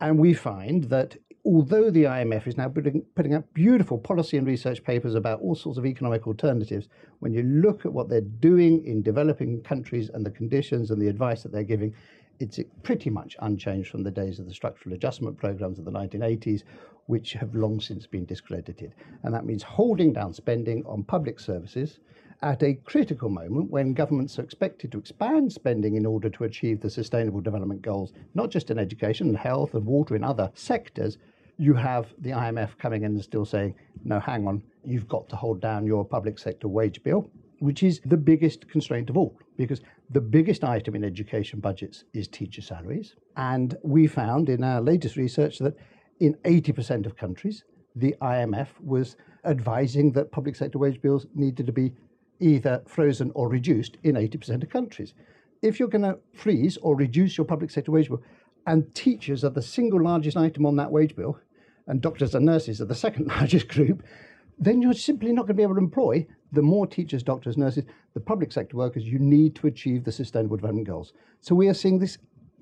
And 0.01 0.17
we 0.17 0.33
find 0.33 0.85
that 0.85 1.15
although 1.45 1.89
the 1.89 2.03
IMF 2.03 2.47
is 2.47 2.57
now 2.57 2.67
putting, 2.67 3.01
putting 3.15 3.33
out 3.33 3.51
beautiful 3.53 3.97
policy 3.97 4.37
and 4.37 4.45
research 4.45 4.83
papers 4.83 5.15
about 5.15 5.41
all 5.41 5.55
sorts 5.55 5.77
of 5.77 5.85
economic 5.85 6.27
alternatives, 6.27 6.87
when 7.19 7.33
you 7.33 7.43
look 7.43 7.85
at 7.85 7.93
what 7.93 8.09
they're 8.09 8.21
doing 8.21 8.83
in 8.85 9.01
developing 9.01 9.61
countries 9.61 10.09
and 10.13 10.25
the 10.25 10.31
conditions 10.31 10.91
and 10.91 11.01
the 11.01 11.07
advice 11.07 11.43
that 11.43 11.51
they're 11.51 11.63
giving, 11.63 11.93
it's 12.41 12.59
pretty 12.83 13.09
much 13.09 13.35
unchanged 13.39 13.89
from 13.89 14.03
the 14.03 14.11
days 14.11 14.39
of 14.39 14.45
the 14.45 14.53
structural 14.53 14.95
adjustment 14.95 15.37
programs 15.37 15.79
of 15.79 15.85
the 15.85 15.91
1980s, 15.91 16.63
which 17.07 17.33
have 17.33 17.55
long 17.55 17.79
since 17.79 18.07
been 18.07 18.25
discredited. 18.25 18.93
And 19.23 19.33
that 19.33 19.45
means 19.45 19.63
holding 19.63 20.13
down 20.13 20.33
spending 20.33 20.85
on 20.85 21.03
public 21.03 21.39
services 21.39 21.99
at 22.41 22.63
a 22.63 22.73
critical 22.73 23.29
moment 23.29 23.69
when 23.69 23.93
governments 23.93 24.39
are 24.39 24.43
expected 24.43 24.91
to 24.91 24.97
expand 24.97 25.53
spending 25.53 25.95
in 25.95 26.05
order 26.05 26.29
to 26.29 26.43
achieve 26.43 26.81
the 26.81 26.89
sustainable 26.89 27.41
development 27.41 27.81
goals, 27.81 28.13
not 28.33 28.49
just 28.49 28.71
in 28.71 28.79
education 28.79 29.27
and 29.27 29.37
health 29.37 29.75
and 29.75 29.85
water 29.85 30.15
in 30.15 30.23
other 30.23 30.49
sectors, 30.55 31.17
you 31.57 31.75
have 31.75 32.07
the 32.19 32.31
IMF 32.31 32.77
coming 32.79 33.03
in 33.03 33.11
and 33.11 33.23
still 33.23 33.45
saying, 33.45 33.75
no, 34.03 34.19
hang 34.19 34.47
on, 34.47 34.63
you've 34.83 35.07
got 35.07 35.29
to 35.29 35.35
hold 35.35 35.61
down 35.61 35.85
your 35.85 36.03
public 36.03 36.39
sector 36.39 36.67
wage 36.67 37.03
bill, 37.03 37.29
which 37.61 37.83
is 37.83 38.01
the 38.05 38.17
biggest 38.17 38.67
constraint 38.67 39.07
of 39.11 39.15
all, 39.15 39.37
because 39.55 39.81
the 40.09 40.19
biggest 40.19 40.63
item 40.63 40.95
in 40.95 41.03
education 41.03 41.59
budgets 41.59 42.05
is 42.11 42.27
teacher 42.27 42.61
salaries. 42.61 43.15
And 43.37 43.77
we 43.83 44.07
found 44.07 44.49
in 44.49 44.63
our 44.63 44.81
latest 44.81 45.15
research 45.15 45.59
that 45.59 45.75
in 46.19 46.33
80% 46.43 47.05
of 47.05 47.15
countries, 47.15 47.63
the 47.95 48.15
IMF 48.19 48.69
was 48.81 49.15
advising 49.45 50.11
that 50.13 50.31
public 50.31 50.55
sector 50.55 50.79
wage 50.79 50.99
bills 51.03 51.27
needed 51.35 51.67
to 51.67 51.71
be 51.71 51.93
either 52.39 52.81
frozen 52.87 53.31
or 53.35 53.47
reduced 53.47 53.97
in 54.01 54.15
80% 54.15 54.63
of 54.63 54.69
countries. 54.69 55.13
If 55.61 55.79
you're 55.79 55.87
going 55.87 56.01
to 56.01 56.17
freeze 56.33 56.77
or 56.77 56.95
reduce 56.95 57.37
your 57.37 57.45
public 57.45 57.69
sector 57.69 57.91
wage 57.91 58.07
bill, 58.07 58.23
and 58.65 58.93
teachers 58.95 59.43
are 59.43 59.51
the 59.51 59.61
single 59.61 60.01
largest 60.01 60.35
item 60.35 60.65
on 60.65 60.77
that 60.77 60.91
wage 60.91 61.15
bill, 61.15 61.37
and 61.85 62.01
doctors 62.01 62.33
and 62.33 62.43
nurses 62.43 62.81
are 62.81 62.85
the 62.85 62.95
second 62.95 63.27
largest 63.35 63.67
group, 63.67 64.01
then 64.61 64.81
you're 64.81 64.93
simply 64.93 65.33
not 65.33 65.41
going 65.41 65.47
to 65.47 65.53
be 65.55 65.63
able 65.63 65.73
to 65.73 65.79
employ 65.79 66.25
the 66.51 66.61
more 66.61 66.85
teachers, 66.85 67.23
doctors, 67.23 67.57
nurses, 67.57 67.83
the 68.13 68.19
public 68.19 68.51
sector 68.51 68.77
workers 68.77 69.03
you 69.03 69.17
need 69.17 69.55
to 69.55 69.67
achieve 69.67 70.03
the 70.03 70.11
Sustainable 70.11 70.55
Development 70.55 70.87
Goals. 70.87 71.13
So 71.41 71.55
we 71.55 71.67
are 71.67 71.73
seeing 71.73 71.97
this 71.97 72.19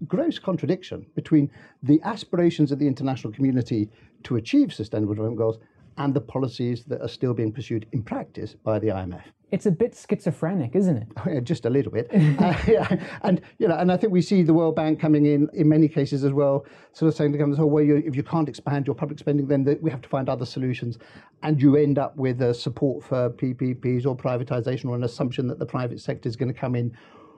gross 0.08 0.40
contradiction 0.40 1.06
between 1.14 1.52
the 1.84 2.00
aspirations 2.04 2.72
of 2.72 2.80
the 2.80 2.88
international 2.88 3.34
community 3.34 3.90
to 4.24 4.38
achieve 4.38 4.74
Sustainable 4.74 5.14
Development 5.14 5.38
Goals 5.38 5.60
and 6.00 6.14
the 6.14 6.22
policies 6.22 6.86
that 6.86 7.02
are 7.02 7.08
still 7.08 7.34
being 7.34 7.52
pursued 7.52 7.86
in 7.92 8.02
practice 8.02 8.56
by 8.64 8.80
the 8.80 8.88
IMF. 8.88 9.22
It's 9.52 9.66
a 9.66 9.72
bit 9.72 9.96
schizophrenic, 9.96 10.76
isn't 10.76 10.98
it? 10.98 11.08
Yeah, 11.28 11.40
just 11.42 11.66
a 11.66 11.70
little 11.70 11.92
bit. 11.92 12.08
uh, 12.14 12.56
yeah. 12.68 13.04
And 13.24 13.42
you 13.58 13.68
know, 13.68 13.76
and 13.76 13.92
I 13.92 13.98
think 13.98 14.14
we 14.14 14.22
see 14.22 14.42
the 14.42 14.54
World 14.54 14.76
Bank 14.76 15.00
coming 15.00 15.26
in 15.26 15.50
in 15.54 15.68
many 15.68 15.88
cases 15.88 16.24
as 16.24 16.32
well, 16.32 16.66
sort 16.94 17.10
of 17.10 17.16
saying 17.16 17.34
to 17.34 17.38
governments, 17.38 17.62
"Oh, 17.62 17.66
well, 17.66 17.84
you, 17.84 17.98
if 17.98 18.16
you 18.16 18.24
can't 18.24 18.48
expand 18.48 18.88
your 18.88 18.96
public 18.96 19.20
spending, 19.20 19.48
then 19.48 19.64
the, 19.64 19.78
we 19.82 19.92
have 19.92 20.02
to 20.02 20.10
find 20.10 20.30
other 20.30 20.46
solutions," 20.46 20.98
and 21.44 21.62
you 21.62 21.76
end 21.76 22.00
up 22.00 22.16
with 22.16 22.42
a 22.42 22.54
support 22.54 23.04
for 23.04 23.32
PPPs 23.32 24.06
or 24.06 24.16
privatization 24.16 24.86
or 24.86 24.96
an 24.96 25.04
assumption 25.04 25.48
that 25.48 25.60
the 25.60 25.66
private 25.66 26.00
sector 26.00 26.30
is 26.30 26.36
going 26.36 26.54
to 26.54 26.60
come 26.60 26.76
in 26.76 26.96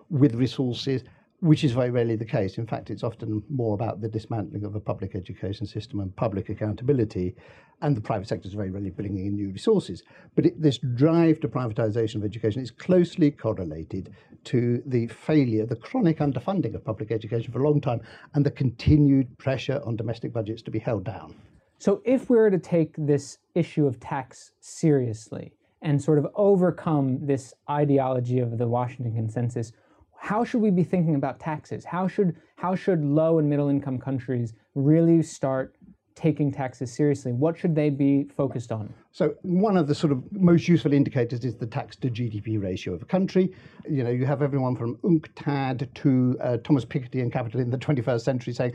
with 0.09 0.35
resources 0.35 1.03
which 1.41 1.63
is 1.63 1.71
very 1.71 1.89
rarely 1.89 2.15
the 2.15 2.23
case. 2.23 2.59
In 2.59 2.67
fact, 2.67 2.91
it's 2.91 3.03
often 3.03 3.43
more 3.49 3.73
about 3.73 3.99
the 3.99 4.07
dismantling 4.07 4.63
of 4.63 4.75
a 4.75 4.79
public 4.79 5.15
education 5.15 5.65
system 5.65 5.99
and 5.99 6.15
public 6.15 6.49
accountability, 6.49 7.35
and 7.81 7.97
the 7.97 8.01
private 8.01 8.27
sector 8.27 8.47
is 8.47 8.53
very 8.53 8.69
rarely 8.69 8.91
bringing 8.91 9.25
in 9.25 9.35
new 9.35 9.49
resources. 9.49 10.03
But 10.35 10.45
it, 10.45 10.61
this 10.61 10.77
drive 10.77 11.39
to 11.39 11.47
privatization 11.47 12.15
of 12.15 12.25
education 12.25 12.61
is 12.61 12.69
closely 12.69 13.31
correlated 13.31 14.13
to 14.45 14.83
the 14.85 15.07
failure, 15.07 15.65
the 15.65 15.75
chronic 15.75 16.19
underfunding 16.19 16.75
of 16.75 16.85
public 16.85 17.11
education 17.11 17.51
for 17.51 17.59
a 17.59 17.67
long 17.67 17.81
time, 17.81 18.01
and 18.35 18.45
the 18.45 18.51
continued 18.51 19.35
pressure 19.39 19.81
on 19.83 19.95
domestic 19.95 20.31
budgets 20.31 20.61
to 20.61 20.71
be 20.71 20.79
held 20.79 21.05
down. 21.05 21.33
So, 21.79 22.03
if 22.05 22.29
we 22.29 22.37
were 22.37 22.51
to 22.51 22.59
take 22.59 22.93
this 22.97 23.39
issue 23.55 23.87
of 23.87 23.99
tax 23.99 24.51
seriously 24.59 25.53
and 25.81 25.99
sort 25.99 26.19
of 26.19 26.27
overcome 26.35 27.25
this 27.25 27.55
ideology 27.67 28.37
of 28.37 28.59
the 28.59 28.67
Washington 28.67 29.15
consensus, 29.15 29.71
how 30.21 30.43
should 30.43 30.61
we 30.61 30.69
be 30.69 30.83
thinking 30.83 31.15
about 31.15 31.39
taxes? 31.39 31.83
How 31.83 32.07
should 32.07 32.35
how 32.55 32.75
should 32.75 33.03
low 33.03 33.39
and 33.39 33.49
middle 33.49 33.69
income 33.69 33.97
countries 33.97 34.53
really 34.75 35.23
start 35.23 35.75
taking 36.13 36.51
taxes 36.51 36.93
seriously? 36.93 37.31
What 37.31 37.57
should 37.57 37.73
they 37.73 37.89
be 37.89 38.25
focused 38.37 38.71
on? 38.71 38.93
So 39.11 39.33
one 39.41 39.77
of 39.77 39.87
the 39.87 39.95
sort 39.95 40.13
of 40.13 40.23
most 40.31 40.67
useful 40.67 40.93
indicators 40.93 41.43
is 41.43 41.55
the 41.55 41.65
tax 41.65 41.95
to 41.97 42.09
GDP 42.09 42.61
ratio 42.61 42.93
of 42.93 43.01
a 43.01 43.05
country. 43.05 43.51
You 43.89 44.03
know, 44.03 44.11
you 44.11 44.27
have 44.27 44.43
everyone 44.43 44.75
from 44.75 44.97
UNCTAD 44.97 45.91
to 45.95 46.37
uh, 46.39 46.57
Thomas 46.57 46.85
Piketty 46.85 47.19
and 47.23 47.33
Capital 47.33 47.59
in 47.59 47.71
the 47.71 47.79
21st 47.79 48.21
century 48.21 48.53
saying 48.53 48.73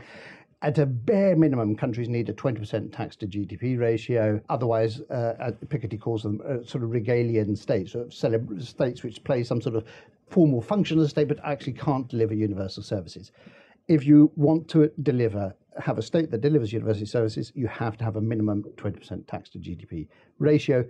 at 0.61 0.77
a 0.79 0.85
bare 0.85 1.35
minimum, 1.35 1.75
countries 1.75 2.09
need 2.09 2.29
a 2.29 2.33
20% 2.33 2.95
tax 2.95 3.15
to 3.17 3.27
GDP 3.27 3.77
ratio. 3.77 4.41
Otherwise, 4.49 5.01
uh, 5.11 5.51
Piketty 5.67 5.99
calls 5.99 6.23
them 6.23 6.41
uh, 6.41 6.63
sort 6.65 6.83
of 6.83 6.89
regalian 6.89 7.55
states, 7.55 7.91
sort 7.91 8.07
of 8.07 8.11
celeb- 8.11 8.63
states 8.63 9.03
which 9.03 9.23
play 9.23 9.43
some 9.43 9.61
sort 9.61 9.75
of 9.75 9.85
formal 10.29 10.61
function 10.61 10.99
as 10.99 11.05
a 11.05 11.09
state, 11.09 11.27
but 11.27 11.37
actually 11.43 11.73
can't 11.73 12.07
deliver 12.07 12.33
universal 12.33 12.81
services. 12.81 13.31
If 13.87 14.05
you 14.05 14.31
want 14.35 14.67
to 14.69 14.91
deliver, 15.03 15.55
have 15.79 15.99
a 15.99 16.01
state 16.01 16.31
that 16.31 16.41
delivers 16.41 16.73
universal 16.73 17.05
services, 17.05 17.51
you 17.53 17.67
have 17.67 17.95
to 17.97 18.03
have 18.03 18.15
a 18.15 18.21
minimum 18.21 18.63
20% 18.77 19.27
tax 19.27 19.49
to 19.49 19.59
GDP 19.59 20.07
ratio. 20.39 20.83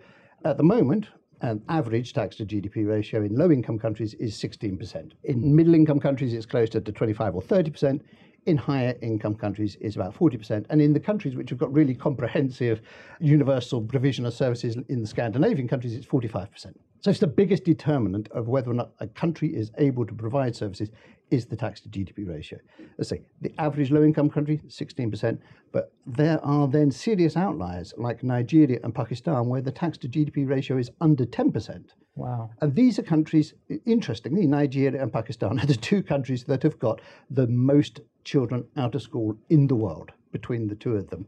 At 0.45 0.55
the 0.55 0.63
moment, 0.63 1.07
an 1.41 1.61
average 1.67 2.13
tax 2.13 2.37
to 2.37 2.45
GDP 2.45 2.87
ratio 2.87 3.21
in 3.21 3.35
low 3.35 3.51
income 3.51 3.77
countries 3.77 4.13
is 4.15 4.35
16%. 4.35 5.11
In 5.25 5.55
middle 5.55 5.75
income 5.75 5.99
countries, 5.99 6.33
it's 6.33 6.45
closer 6.45 6.79
to 6.79 6.91
25 6.91 7.35
or 7.35 7.41
30% 7.41 8.01
in 8.47 8.57
higher 8.57 8.95
income 9.01 9.35
countries 9.35 9.75
is 9.75 9.95
about 9.95 10.15
40%. 10.15 10.65
And 10.69 10.81
in 10.81 10.93
the 10.93 10.99
countries 10.99 11.35
which 11.35 11.49
have 11.49 11.59
got 11.59 11.71
really 11.71 11.93
comprehensive 11.93 12.81
universal 13.19 13.81
provision 13.81 14.25
of 14.25 14.33
services 14.33 14.77
in 14.87 15.01
the 15.01 15.07
Scandinavian 15.07 15.67
countries, 15.67 15.93
it's 15.93 16.07
45%. 16.07 16.73
So 17.01 17.11
it's 17.11 17.19
the 17.19 17.27
biggest 17.27 17.65
determinant 17.65 18.29
of 18.29 18.47
whether 18.47 18.71
or 18.71 18.73
not 18.73 18.91
a 18.99 19.07
country 19.07 19.49
is 19.55 19.71
able 19.77 20.05
to 20.05 20.13
provide 20.13 20.55
services 20.55 20.89
is 21.29 21.45
the 21.45 21.55
tax 21.55 21.81
to 21.81 21.89
GDP 21.89 22.27
ratio. 22.27 22.57
Let's 22.97 23.09
say 23.09 23.21
the 23.41 23.53
average 23.59 23.91
low 23.91 24.03
income 24.03 24.29
country, 24.29 24.61
16%, 24.67 25.37
but 25.73 25.91
there 26.05 26.43
are 26.43 26.67
then 26.67 26.89
serious 26.89 27.35
outliers 27.35 27.93
like 27.97 28.23
Nigeria 28.23 28.79
and 28.83 28.95
Pakistan 28.95 29.47
where 29.47 29.61
the 29.61 29.71
tax 29.71 29.97
to 29.99 30.07
GDP 30.07 30.47
ratio 30.47 30.77
is 30.77 30.89
under 31.01 31.25
10%. 31.25 31.83
Wow. 32.15 32.49
And 32.61 32.73
these 32.73 32.97
are 32.97 33.03
countries, 33.03 33.53
interestingly, 33.85 34.47
Nigeria 34.47 35.01
and 35.01 35.11
Pakistan 35.11 35.59
are 35.59 35.65
the 35.65 35.75
two 35.75 36.01
countries 36.01 36.45
that 36.45 36.63
have 36.63 36.79
got 36.79 37.01
the 37.29 37.47
most 37.47 37.99
children 38.27 38.65
out 38.75 38.93
of 38.93 39.01
school 39.01 39.35
in 39.49 39.67
the 39.67 39.75
world 39.75 40.11
between 40.31 40.67
the 40.67 40.75
two 40.75 40.95
of 40.95 41.09
them. 41.09 41.25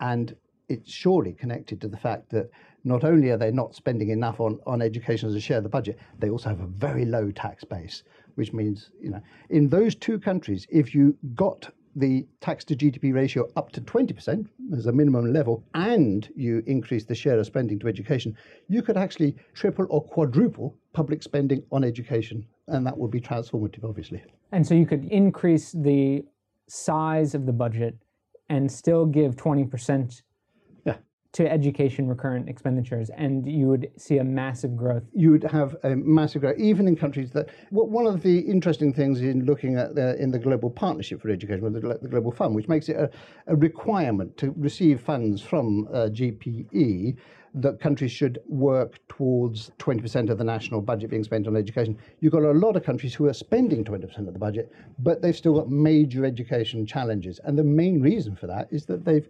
And 0.00 0.36
it's 0.68 0.92
surely 0.92 1.32
connected 1.32 1.80
to 1.80 1.88
the 1.88 1.96
fact 1.96 2.28
that 2.30 2.50
not 2.84 3.02
only 3.02 3.30
are 3.30 3.38
they 3.38 3.50
not 3.50 3.74
spending 3.74 4.10
enough 4.10 4.38
on, 4.38 4.60
on 4.66 4.82
education 4.82 5.28
as 5.28 5.34
a 5.34 5.40
share 5.40 5.56
of 5.56 5.62
the 5.62 5.68
budget, 5.70 5.98
they 6.18 6.28
also 6.28 6.50
have 6.50 6.60
a 6.60 6.66
very 6.66 7.06
low 7.06 7.30
tax 7.30 7.64
base, 7.64 8.02
which 8.34 8.52
means, 8.52 8.90
you 9.00 9.10
know, 9.10 9.22
in 9.48 9.68
those 9.68 9.94
two 9.94 10.18
countries, 10.18 10.66
if 10.70 10.94
you 10.94 11.16
got 11.34 11.70
the 11.96 12.26
tax 12.40 12.64
to 12.66 12.76
GDP 12.76 13.14
ratio 13.14 13.48
up 13.56 13.72
to 13.72 13.80
20% 13.80 14.46
as 14.76 14.86
a 14.86 14.92
minimum 14.92 15.32
level, 15.32 15.64
and 15.74 16.28
you 16.36 16.62
increase 16.66 17.04
the 17.04 17.14
share 17.14 17.38
of 17.38 17.46
spending 17.46 17.78
to 17.80 17.88
education, 17.88 18.36
you 18.68 18.82
could 18.82 18.96
actually 18.96 19.36
triple 19.54 19.86
or 19.90 20.02
quadruple 20.02 20.76
public 20.92 21.22
spending 21.22 21.62
on 21.72 21.84
education. 21.84 22.44
And 22.66 22.86
that 22.86 22.96
would 22.96 23.10
be 23.10 23.20
transformative, 23.20 23.84
obviously. 23.84 24.22
And 24.52 24.66
so 24.66 24.74
you 24.74 24.86
could 24.86 25.04
increase 25.06 25.72
the 25.72 26.24
size 26.68 27.34
of 27.34 27.46
the 27.46 27.52
budget 27.52 27.96
and 28.50 28.70
still 28.70 29.06
give 29.06 29.36
20% 29.36 30.22
to 31.32 31.50
education 31.50 32.08
recurrent 32.08 32.48
expenditures, 32.48 33.10
and 33.10 33.46
you 33.46 33.68
would 33.68 33.90
see 33.96 34.18
a 34.18 34.24
massive 34.24 34.76
growth. 34.76 35.02
You 35.12 35.30
would 35.32 35.44
have 35.44 35.76
a 35.82 35.94
massive 35.94 36.40
growth, 36.40 36.58
even 36.58 36.88
in 36.88 36.96
countries 36.96 37.30
that. 37.32 37.50
one 37.70 38.06
of 38.06 38.22
the 38.22 38.38
interesting 38.38 38.92
things 38.94 39.20
in 39.20 39.44
looking 39.44 39.76
at 39.76 39.94
the, 39.94 40.20
in 40.20 40.30
the 40.30 40.38
Global 40.38 40.70
Partnership 40.70 41.20
for 41.20 41.28
Education, 41.28 41.70
the, 41.72 41.98
the 42.00 42.08
Global 42.08 42.32
Fund, 42.32 42.54
which 42.54 42.68
makes 42.68 42.88
it 42.88 42.96
a, 42.96 43.10
a 43.46 43.56
requirement 43.56 44.36
to 44.38 44.54
receive 44.56 45.00
funds 45.00 45.42
from 45.42 45.86
uh, 45.92 46.08
GPE, 46.10 47.16
that 47.54 47.80
countries 47.80 48.12
should 48.12 48.38
work 48.46 48.98
towards 49.08 49.70
20% 49.78 50.30
of 50.30 50.38
the 50.38 50.44
national 50.44 50.80
budget 50.80 51.10
being 51.10 51.24
spent 51.24 51.46
on 51.46 51.56
education. 51.56 51.98
You've 52.20 52.32
got 52.32 52.42
a 52.42 52.52
lot 52.52 52.76
of 52.76 52.84
countries 52.84 53.14
who 53.14 53.26
are 53.26 53.32
spending 53.32 53.84
20% 53.84 54.26
of 54.26 54.32
the 54.32 54.38
budget, 54.38 54.72
but 54.98 55.22
they've 55.22 55.36
still 55.36 55.54
got 55.54 55.70
major 55.70 56.24
education 56.24 56.86
challenges. 56.86 57.40
And 57.44 57.58
the 57.58 57.64
main 57.64 58.00
reason 58.00 58.36
for 58.36 58.46
that 58.46 58.68
is 58.70 58.86
that 58.86 59.04
they've 59.04 59.28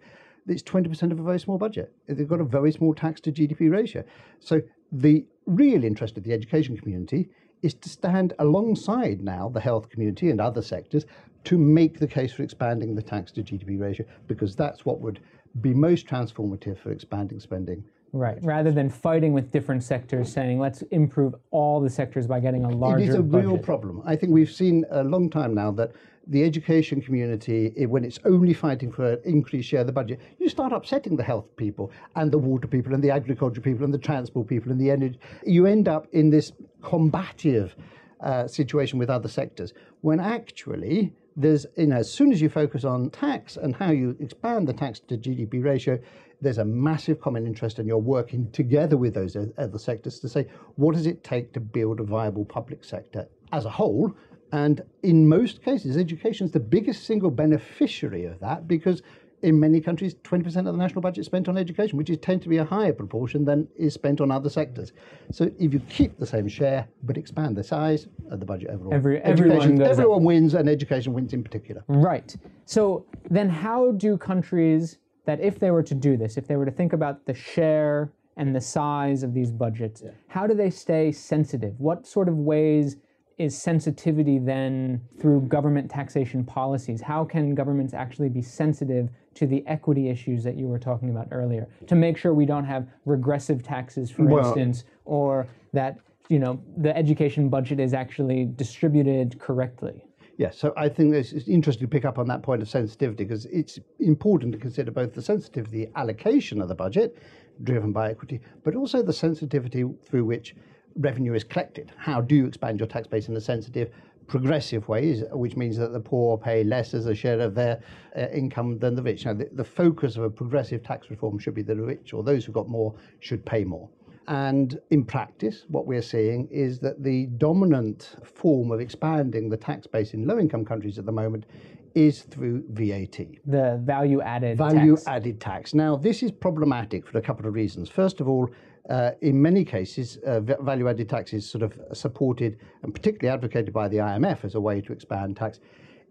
it's 0.49 0.63
20% 0.63 1.13
of 1.13 1.21
a 1.21 1.23
very 1.23 1.39
small 1.39 1.59
budget. 1.59 1.93
They've 2.07 2.29
got 2.29 2.41
a 2.41 2.45
very 2.45 2.73
small 2.73 2.95
tax 2.95 3.21
to 3.23 3.33
GDP 3.33 3.71
ratio. 3.71 4.05
So 4.41 4.61
the 4.91 5.25
real 5.47 5.85
interest 5.85 6.17
of 6.17 6.25
the 6.25 6.33
education 6.33 6.77
community 6.77 7.29
is 7.63 7.75
to 7.75 7.89
stand 7.89 8.35
alongside 8.39 9.21
now 9.21 9.49
the 9.49 9.61
health 9.61 9.91
community 9.91 10.31
and 10.31 10.41
other 10.41 10.63
sectors 10.63 11.07
to 11.45 11.59
make 11.59 11.99
the 11.99 12.07
case 12.07 12.33
for 12.33 12.43
expanding 12.43 12.95
the 12.95 13.03
tax 13.03 13.33
to 13.33 13.43
GDP 13.43 13.81
ratio 13.81 14.07
because 14.27 14.55
that's 14.55 14.85
what 14.85 15.01
would 15.01 15.21
be 15.61 15.75
most 15.75 16.07
transformative 16.07 16.79
for 16.79 16.93
expanding 16.93 17.41
spending. 17.41 17.85
Right, 18.13 18.39
rather 18.43 18.73
than 18.73 18.89
fighting 18.89 19.35
with 19.35 19.51
different 19.51 19.83
sectors, 19.83 20.33
saying 20.33 20.59
let's 20.59 20.81
improve 20.91 21.35
all 21.51 21.81
the 21.81 21.91
sectors 21.91 22.27
by 22.27 22.41
getting 22.41 22.65
a 22.65 22.71
larger. 22.71 23.05
It 23.05 23.09
is 23.11 23.15
a 23.17 23.23
budget. 23.23 23.47
real 23.47 23.59
problem. 23.59 24.03
I 24.07 24.17
think 24.17 24.33
we've 24.33 24.51
seen 24.51 24.87
a 24.91 25.05
long 25.05 25.29
time 25.29 25.55
now 25.55 25.71
that 25.73 25.93
the 26.29 26.45
education 26.45 27.01
community, 27.01 27.87
when 27.87 28.05
it's 28.05 28.19
only 28.25 28.53
fighting 28.53 28.93
for 28.93 29.13
an 29.13 29.21
increased 29.25 29.69
share 29.69 29.81
of 29.81 29.87
the 29.87 29.93
budget, 29.93 30.21
you 30.39 30.49
start 30.49 30.73
upsetting 30.73 31.17
the 31.17 31.23
health 31.23 31.47
people 31.57 31.91
and 32.17 32.31
the 32.31 32.39
water 32.39 32.69
people 32.69 32.93
and 32.93 33.03
the 33.03 33.11
agriculture 33.11 33.63
people 33.63 33.85
and 33.85 33.95
the 33.95 33.99
transport 33.99 34.47
people 34.47 34.71
and 34.71 34.81
the 34.81 34.91
energy. 34.91 35.19
You 35.45 35.67
end 35.67 35.89
up 35.89 36.07
in 36.13 36.29
this 36.29 36.53
combative 36.83 37.75
uh, 38.21 38.47
situation 38.47 38.99
with 38.99 39.09
other 39.09 39.29
sectors 39.29 39.73
when 40.03 40.21
actually 40.21 41.13
there's, 41.37 41.67
you 41.77 41.87
know, 41.87 41.97
as 41.97 42.13
soon 42.13 42.33
as 42.33 42.43
you 42.43 42.49
focus 42.49 42.85
on 42.85 43.11
tax 43.11 43.57
and 43.57 43.75
how 43.75 43.91
you 43.91 44.17
expand 44.21 44.69
the 44.69 44.73
tax 44.73 45.01
to 45.01 45.17
GDP 45.17 45.65
ratio, 45.65 45.99
there's 46.41 46.59
a 46.59 46.65
massive 46.65 47.21
common 47.21 47.47
interest 47.47 47.79
and 47.79 47.89
you're 47.89 47.97
working 47.97 48.51
together 48.51 48.97
with 48.97 49.15
those 49.15 49.37
other 49.57 49.79
sectors 49.79 50.21
to 50.21 50.29
say, 50.29 50.47
what 50.77 50.95
does 50.95 51.07
it 51.07 51.25
take 51.25 51.53
to 51.55 51.61
build 51.61 52.01
a 52.01 52.05
viable 52.05 52.45
public 52.45 52.85
sector 52.85 53.27
as 53.53 53.65
a 53.65 53.71
whole 53.71 54.15
and 54.53 54.83
in 55.03 55.29
most 55.29 55.63
cases, 55.63 55.97
education 55.97 56.47
is 56.47 56.53
the 56.53 56.61
biggest 56.61 57.05
single 57.05 57.31
beneficiary 57.31 58.25
of 58.25 58.41
that 58.41 58.67
because 58.67 59.03
in 59.43 59.59
many 59.61 59.81
countries, 59.81 60.15
20% 60.15 60.47
of 60.59 60.65
the 60.65 60.73
national 60.73 61.01
budget 61.01 61.19
is 61.19 61.27
spent 61.27 61.49
on 61.49 61.57
education, 61.57 61.97
which 61.97 62.11
is 62.11 62.19
tend 62.19 62.43
to 62.43 62.49
be 62.49 62.57
a 62.57 62.65
higher 62.65 62.93
proportion 62.93 63.45
than 63.45 63.69
is 63.77 63.95
spent 63.95 64.21
on 64.21 64.31
other 64.31 64.51
sectors. 64.51 64.93
So 65.31 65.51
if 65.59 65.73
you 65.73 65.81
keep 65.89 66.19
the 66.19 66.27
same 66.27 66.49
share 66.49 66.89
but 67.05 67.17
expand 67.17 67.57
the 67.57 67.63
size 67.63 68.09
of 68.31 68.41
the 68.41 68.47
budget 68.47 68.71
overall, 68.71 68.95
Every, 68.95 69.21
everyone, 69.21 69.81
everyone 69.81 70.25
wins, 70.25 70.55
and 70.55 70.69
education 70.69 71.13
wins 71.13 71.33
in 71.33 71.45
particular. 71.45 71.85
Right. 71.87 72.35
So 72.65 73.07
then, 73.31 73.49
how 73.49 73.93
do 73.93 74.17
countries 74.17 74.99
that, 75.25 75.41
if 75.41 75.59
they 75.59 75.71
were 75.71 75.83
to 75.85 75.95
do 75.95 76.17
this, 76.17 76.37
if 76.37 76.47
they 76.47 76.57
were 76.57 76.65
to 76.65 76.73
think 76.73 76.93
about 76.93 77.27
the 77.27 77.35
share 77.35 78.11
and 78.37 78.55
the 78.55 78.61
size 78.61 79.23
of 79.23 79.35
these 79.35 79.53
budgets, 79.53 80.03
yeah. 80.05 80.11
how 80.29 80.47
do 80.47 80.55
they 80.55 80.71
stay 80.71 81.13
sensitive? 81.13 81.75
What 81.79 82.07
sort 82.07 82.29
of 82.29 82.37
ways 82.37 82.97
is 83.39 83.57
sensitivity 83.57 84.39
then 84.39 85.01
through 85.19 85.43
government 85.43 85.91
taxation 85.91 86.45
policies? 86.45 87.01
How 87.01 87.25
can 87.25 87.55
governments 87.55 87.95
actually 87.95 88.29
be 88.29 88.43
sensitive 88.43 89.09
to 89.35 89.47
the 89.47 89.65
equity 89.67 90.09
issues 90.11 90.43
that 90.43 90.57
you 90.57 90.67
were 90.67 90.79
talking 90.79 91.11
about 91.11 91.29
earlier 91.31 91.69
to 91.87 91.95
make 91.95 92.17
sure 92.17 92.35
we 92.35 92.47
don't 92.47 92.65
have 92.65 92.89
regressive 93.05 93.63
taxes, 93.63 94.11
for 94.11 94.25
well, 94.25 94.45
instance, 94.45 94.85
or 95.05 95.47
that 95.73 95.99
you 96.29 96.41
know 96.41 96.61
the 96.77 96.95
education 96.97 97.49
budget 97.49 97.79
is 97.79 97.95
actually 97.95 98.47
distributed 98.57 99.39
correctly? 99.39 100.05
Yes, 100.37 100.57
so 100.57 100.73
I 100.77 100.89
think 100.89 101.15
it's 101.15 101.33
interesting 101.49 101.87
to 101.87 101.91
pick 101.91 102.05
up 102.05 102.17
on 102.17 102.29
that 102.29 102.43
point 102.43 102.63
of 102.63 102.69
sensitivity 102.69 103.25
because 103.25 103.47
it's 103.47 103.79
important 103.99 104.53
to 104.53 104.59
consider 104.59 104.93
both 104.93 105.13
the 105.13 105.23
sensitivity 105.23 105.89
allocation 105.97 106.61
of 106.63 106.69
the 106.69 106.77
budget 106.77 107.19
driven 107.65 107.93
by 107.93 108.11
equity, 108.11 108.41
but 108.63 108.77
also 108.77 109.03
the 109.03 109.13
sensitivity 109.13 109.85
through 110.05 110.25
which 110.25 110.55
revenue 110.99 111.35
is 111.35 111.45
collected. 111.45 111.93
How 111.97 112.21
do 112.21 112.35
you 112.35 112.47
expand 112.47 112.79
your 112.81 112.89
tax 112.89 113.07
base 113.07 113.29
in 113.29 113.37
a 113.37 113.41
sensitive, 113.41 113.91
progressive 114.27 114.87
way, 114.89 115.21
which 115.33 115.57
means 115.57 115.77
that 115.79 115.93
the 115.93 116.01
poor 116.01 116.37
pay 116.37 116.65
less 116.65 116.93
as 116.95 117.07
a 117.07 117.15
share 117.15 117.41
of 117.41 117.55
their 117.55 117.81
uh, 118.17 118.27
income 118.33 118.79
than 118.79 118.95
the 118.95 119.03
rich? 119.03 119.25
Now, 119.25 119.35
the, 119.35 119.49
the 119.53 119.65
focus 119.65 120.17
of 120.17 120.25
a 120.25 120.31
progressive 120.31 120.83
tax 120.83 121.11
reform 121.11 121.39
should 121.39 121.55
be 121.55 121.63
the 121.63 121.77
rich, 121.77 122.13
or 122.13 122.23
those 122.23 122.45
who've 122.45 122.55
got 122.55 122.69
more 122.69 122.95
should 123.21 123.45
pay 123.45 123.65
more. 123.65 123.89
And 124.29 124.79
in 124.91 125.05
practice, 125.05 125.65
what 125.69 125.87
we're 125.87 126.03
seeing 126.03 126.49
is 126.51 126.79
that 126.81 127.03
the 127.03 127.27
dominant 127.39 128.17
form 128.23 128.71
of 128.71 128.79
expanding 128.79 129.49
the 129.49 129.57
tax 129.57 129.87
base 129.87 130.13
in 130.13 130.27
low 130.27 130.39
income 130.39 130.67
countries 130.67 130.99
at 130.99 131.07
the 131.07 131.13
moment 131.13 131.47
is 131.95 132.23
through 132.23 132.63
VAT. 132.69 133.19
The 133.47 133.81
value 133.83 134.21
added 134.21 134.59
value 134.59 134.97
tax. 134.97 135.07
added 135.09 135.41
tax. 135.41 135.73
Now, 135.73 135.97
this 135.97 136.23
is 136.23 136.31
problematic 136.31 137.07
for 137.07 137.17
a 137.17 137.23
couple 137.23 137.47
of 137.47 137.55
reasons. 137.55 137.89
First 137.89 138.21
of 138.21 138.29
all, 138.29 138.51
uh, 138.89 139.11
in 139.21 139.41
many 139.41 139.65
cases, 139.65 140.19
uh, 140.27 140.41
value 140.41 140.89
added 140.89 141.09
tax 141.09 141.33
is 141.33 141.49
sort 141.49 141.63
of 141.63 141.79
supported 141.93 142.59
and 142.83 142.95
particularly 142.95 143.33
advocated 143.33 143.73
by 143.73 143.89
the 143.89 143.99
IMF 143.99 144.45
as 144.45 144.55
a 144.55 144.61
way 144.61 144.81
to 144.81 144.93
expand 144.93 145.37
tax. 145.37 145.61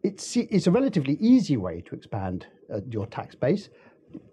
It's, 0.03 0.38
it's 0.38 0.67
a 0.67 0.72
relatively 0.72 1.17
easy 1.19 1.57
way 1.57 1.81
to 1.81 1.96
expand 1.96 2.46
uh, 2.74 2.81
your 2.89 3.07
tax 3.07 3.34
base, 3.34 3.69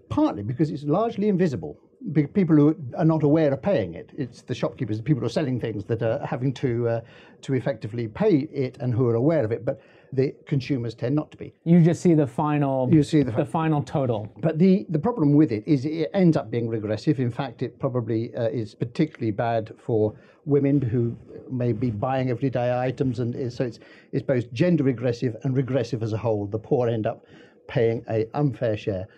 partly 0.09 0.43
because 0.43 0.71
it's 0.71 0.85
largely 0.85 1.29
invisible 1.29 1.79
people 2.13 2.55
who 2.55 2.77
are 2.99 3.05
not 3.05 3.23
aware 3.23 3.53
of 3.53 3.63
paying 3.63 3.95
it. 3.95 4.11
It's 4.17 4.43
the 4.43 4.55
shopkeepers, 4.55 4.99
the 4.99 5.03
people 5.03 5.21
who 5.21 5.27
are 5.27 5.31
selling 5.31 5.59
things 5.59 5.85
that 5.87 6.03
are 6.03 6.25
having 6.27 6.53
to 6.55 6.89
uh, 6.89 7.01
to 7.43 7.55
effectively 7.55 8.09
pay 8.09 8.41
it 8.53 8.77
and 8.81 8.93
who 8.93 9.09
are 9.09 9.15
aware 9.15 9.45
of 9.45 9.53
it. 9.53 9.65
But 9.65 9.81
the 10.13 10.35
consumers 10.47 10.95
tend 10.95 11.15
not 11.15 11.31
to 11.31 11.37
be. 11.37 11.53
You 11.65 11.81
just 11.81 12.03
see 12.03 12.15
the 12.15 12.27
final. 12.27 12.93
You 12.93 13.03
see 13.03 13.23
the, 13.23 13.33
the 13.33 13.45
final 13.45 13.83
total. 13.83 14.33
But 14.39 14.59
the 14.59 14.87
the 14.89 14.99
problem 14.99 15.35
with 15.35 15.53
it 15.53 15.65
is 15.67 15.85
it 15.85 16.11
ends 16.15 16.37
up 16.37 16.51
being 16.51 16.69
regressive. 16.69 17.21
In 17.21 17.31
fact, 17.31 17.63
it 17.63 17.79
probably 17.79 18.35
uh, 18.35 18.49
is 18.49 18.75
particularly 18.75 19.31
bad 19.31 19.73
for 19.79 20.15
women 20.45 20.81
who 20.81 21.17
may 21.51 21.73
be 21.73 21.91
buying 21.91 22.31
everyday 22.31 22.79
items, 22.79 23.19
and 23.19 23.53
so 23.53 23.65
it's 23.65 23.79
it's 24.13 24.25
both 24.25 24.53
gender 24.53 24.85
regressive 24.85 25.37
and 25.43 25.57
regressive 25.57 26.03
as 26.03 26.13
a 26.13 26.19
whole. 26.19 26.47
The 26.47 26.59
poor 26.59 26.89
end 26.89 27.07
up 27.07 27.25
paying 27.67 28.05
a 28.11 28.27
unfair 28.35 28.77
share 28.77 29.09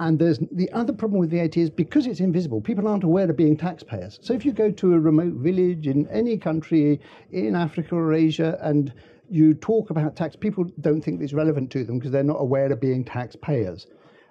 and 0.00 0.18
there's 0.18 0.38
the 0.50 0.70
other 0.72 0.94
problem 0.94 1.20
with 1.20 1.30
VAT 1.30 1.58
is 1.58 1.68
because 1.68 2.06
it's 2.06 2.20
invisible, 2.20 2.60
people 2.60 2.88
aren't 2.88 3.04
aware 3.04 3.28
of 3.28 3.36
being 3.36 3.56
taxpayers. 3.56 4.18
So 4.22 4.32
if 4.32 4.46
you 4.46 4.52
go 4.52 4.70
to 4.70 4.94
a 4.94 4.98
remote 4.98 5.34
village 5.34 5.86
in 5.86 6.08
any 6.08 6.38
country 6.38 7.00
in 7.30 7.54
Africa 7.54 7.94
or 7.94 8.14
Asia 8.14 8.58
and 8.62 8.92
you 9.30 9.54
talk 9.54 9.90
about 9.90 10.16
tax, 10.16 10.36
people 10.36 10.64
don't 10.80 11.00
think 11.00 11.22
it's 11.22 11.32
relevant 11.32 11.70
to 11.72 11.84
them 11.84 11.98
because 11.98 12.12
they're 12.12 12.22
not 12.22 12.40
aware 12.40 12.70
of 12.72 12.80
being 12.80 13.04
taxpayers. 13.04 13.86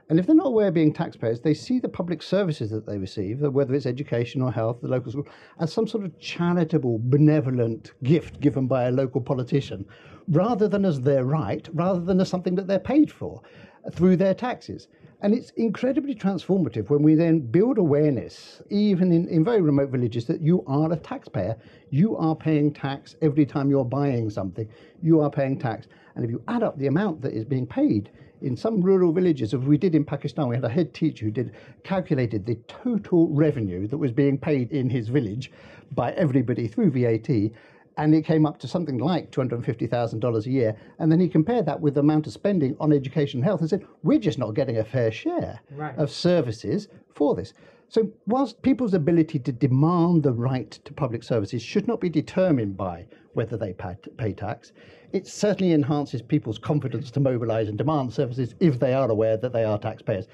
And 0.10 0.18
if 0.18 0.25
they're 0.25 0.36
not 0.36 0.48
aware 0.48 0.70
of 0.70 0.74
being 0.74 0.91
taxpayers, 0.91 1.39
they 1.39 1.53
see 1.53 1.77
the 1.79 1.88
public 1.88 2.24
services 2.24 2.72
that 2.72 2.88
they 2.88 2.98
receive, 2.98 3.41
whether 3.41 3.75
it's 3.75 3.86
education 3.86 4.41
or 4.41 4.51
health, 4.51 4.82
the 4.82 4.88
local 4.88 5.12
school, 5.12 5.27
as 5.60 5.72
some 5.72 5.88
sort 5.88 6.03
of 6.03 6.20
charitable, 6.20 7.00
benevolent 7.03 7.91
gift 8.03 8.39
given 8.39 8.65
by 8.65 8.86
a 8.86 8.91
local 8.91 9.22
politician, 9.22 9.86
rather 10.27 10.68
than 10.68 10.84
as 10.84 11.01
their 11.01 11.25
right, 11.25 11.70
rather 11.74 12.00
than 12.00 12.20
as 12.20 12.27
something 12.27 12.56
that 12.56 12.65
they're 12.65 12.79
paid 12.79 13.12
for 13.12 13.44
uh, 13.86 13.91
through 13.91 14.18
their 14.18 14.34
taxes. 14.34 14.88
And 15.22 15.34
it's 15.34 15.50
incredibly 15.58 16.16
transformative 16.16 16.90
when 16.90 17.04
we 17.04 17.14
then 17.14 17.40
build 17.40 17.78
awareness, 17.78 18.62
even 18.70 19.12
in, 19.12 19.28
in 19.28 19.44
very 19.44 19.62
remote 19.62 19.90
villages, 19.90 20.26
that 20.28 20.40
you 20.40 20.64
are 20.66 20.94
a 20.94 20.96
taxpayer. 20.96 21.58
You 21.90 22.16
are 22.16 22.36
paying 22.36 22.72
tax 22.72 23.18
every 23.22 23.46
time 23.46 23.70
you're 23.70 23.84
buying 23.84 24.30
something. 24.30 24.70
You 25.02 25.20
are 25.20 25.30
paying 25.30 25.60
tax. 25.60 25.88
And 26.16 26.24
if 26.24 26.32
you 26.32 26.42
add 26.48 26.64
up 26.64 26.78
the 26.78 26.88
amount 26.88 27.22
that 27.24 27.34
is 27.34 27.44
being 27.44 27.68
paid 27.68 28.12
in 28.42 28.56
some 28.56 28.82
rural 28.82 29.12
villages, 29.12 29.54
as 29.54 29.60
we 29.60 29.78
did 29.78 29.94
in 29.94 30.06
Pakistan, 30.06 30.48
we 30.48 30.56
had 30.56 30.64
a 30.64 30.70
head 30.70 30.94
teacher 30.94 31.26
who 31.26 31.32
did 31.32 31.52
calculated 31.84 32.46
the 32.46 32.56
total 32.70 33.28
revenue 33.28 33.88
that 33.88 33.98
was 33.98 34.14
being 34.14 34.38
paid 34.38 34.72
in 34.72 34.90
his 34.90 35.10
village 35.10 35.52
by 35.92 36.14
everybody 36.14 36.66
through 36.66 36.92
VAT 36.92 37.51
and 38.00 38.16
it 38.16 38.24
came 38.24 38.46
up 38.46 38.57
to 38.57 38.68
something 38.68 38.98
like 38.98 39.29
$250,000 39.29 40.46
a 40.46 40.50
year. 40.50 40.74
And 41.00 41.12
then 41.12 41.20
he 41.20 41.27
compared 41.27 41.66
that 41.66 41.81
with 41.81 41.96
the 41.96 42.00
amount 42.00 42.27
of 42.27 42.33
spending 42.33 42.77
on 42.79 42.94
education 42.94 43.40
and 43.40 43.46
health 43.46 43.59
and 43.59 43.70
said, 43.70 43.85
we're 44.03 44.20
just 44.20 44.40
not 44.40 44.53
getting 44.53 44.77
a 44.77 44.85
fair 44.85 45.12
share 45.12 45.59
right. 45.72 45.98
of 45.98 46.09
services 46.09 46.88
for 47.14 47.35
this. 47.35 47.53
So, 47.90 48.09
whilst 48.25 48.62
people's 48.62 48.94
ability 48.94 49.40
to 49.40 49.51
demand 49.51 50.24
the 50.24 50.31
right 50.31 50.72
to 50.72 50.94
public 50.94 51.24
services 51.24 51.62
should 51.62 51.88
not 51.88 52.00
be 52.00 52.07
determined 52.07 52.77
by 52.77 53.05
whether 53.33 53.57
they 53.57 53.74
pay, 53.74 54.31
tax, 54.31 54.72
it 55.12 55.27
certainly 55.27 55.74
enhances 55.74 56.22
people's 56.22 56.59
confidence 56.59 57.12
to 57.12 57.20
mobilize 57.20 57.68
and 57.68 57.77
demand 57.77 58.14
services 58.14 58.55
if 58.62 58.79
they 58.79 58.94
are 58.94 59.09
aware 59.09 59.35
that 59.38 59.51
they 59.51 59.66
are 59.66 59.77
taxpayers. 59.77 60.27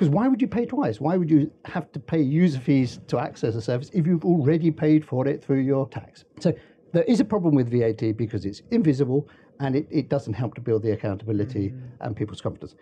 Because 0.00 0.08
why 0.08 0.28
would 0.28 0.40
you 0.40 0.48
pay 0.48 0.64
twice? 0.64 1.00
Why 1.00 1.16
would 1.16 1.30
you 1.30 1.52
have 1.66 1.92
to 1.92 2.00
pay 2.00 2.20
user 2.20 2.58
fees 2.58 3.00
to 3.08 3.18
access 3.18 3.54
a 3.54 3.60
service 3.60 3.90
if 3.92 4.06
you've 4.06 4.24
already 4.24 4.70
paid 4.70 5.04
for 5.04 5.28
it 5.28 5.44
through 5.44 5.60
your 5.60 5.86
tax? 5.88 6.24
So 6.40 6.54
there 6.92 7.04
is 7.04 7.20
a 7.20 7.24
problem 7.24 7.54
with 7.54 7.70
VAT 7.70 8.16
because 8.16 8.44
it's 8.44 8.62
invisible 8.70 9.28
and 9.60 9.76
it, 9.76 9.86
it 9.90 10.08
doesn't 10.08 10.34
help 10.34 10.54
to 10.54 10.60
build 10.60 10.82
the 10.82 10.92
accountability 10.92 11.68
mm-hmm. 11.68 12.02
and 12.02 12.16
people's 12.16 12.40
confidence. 12.40 12.74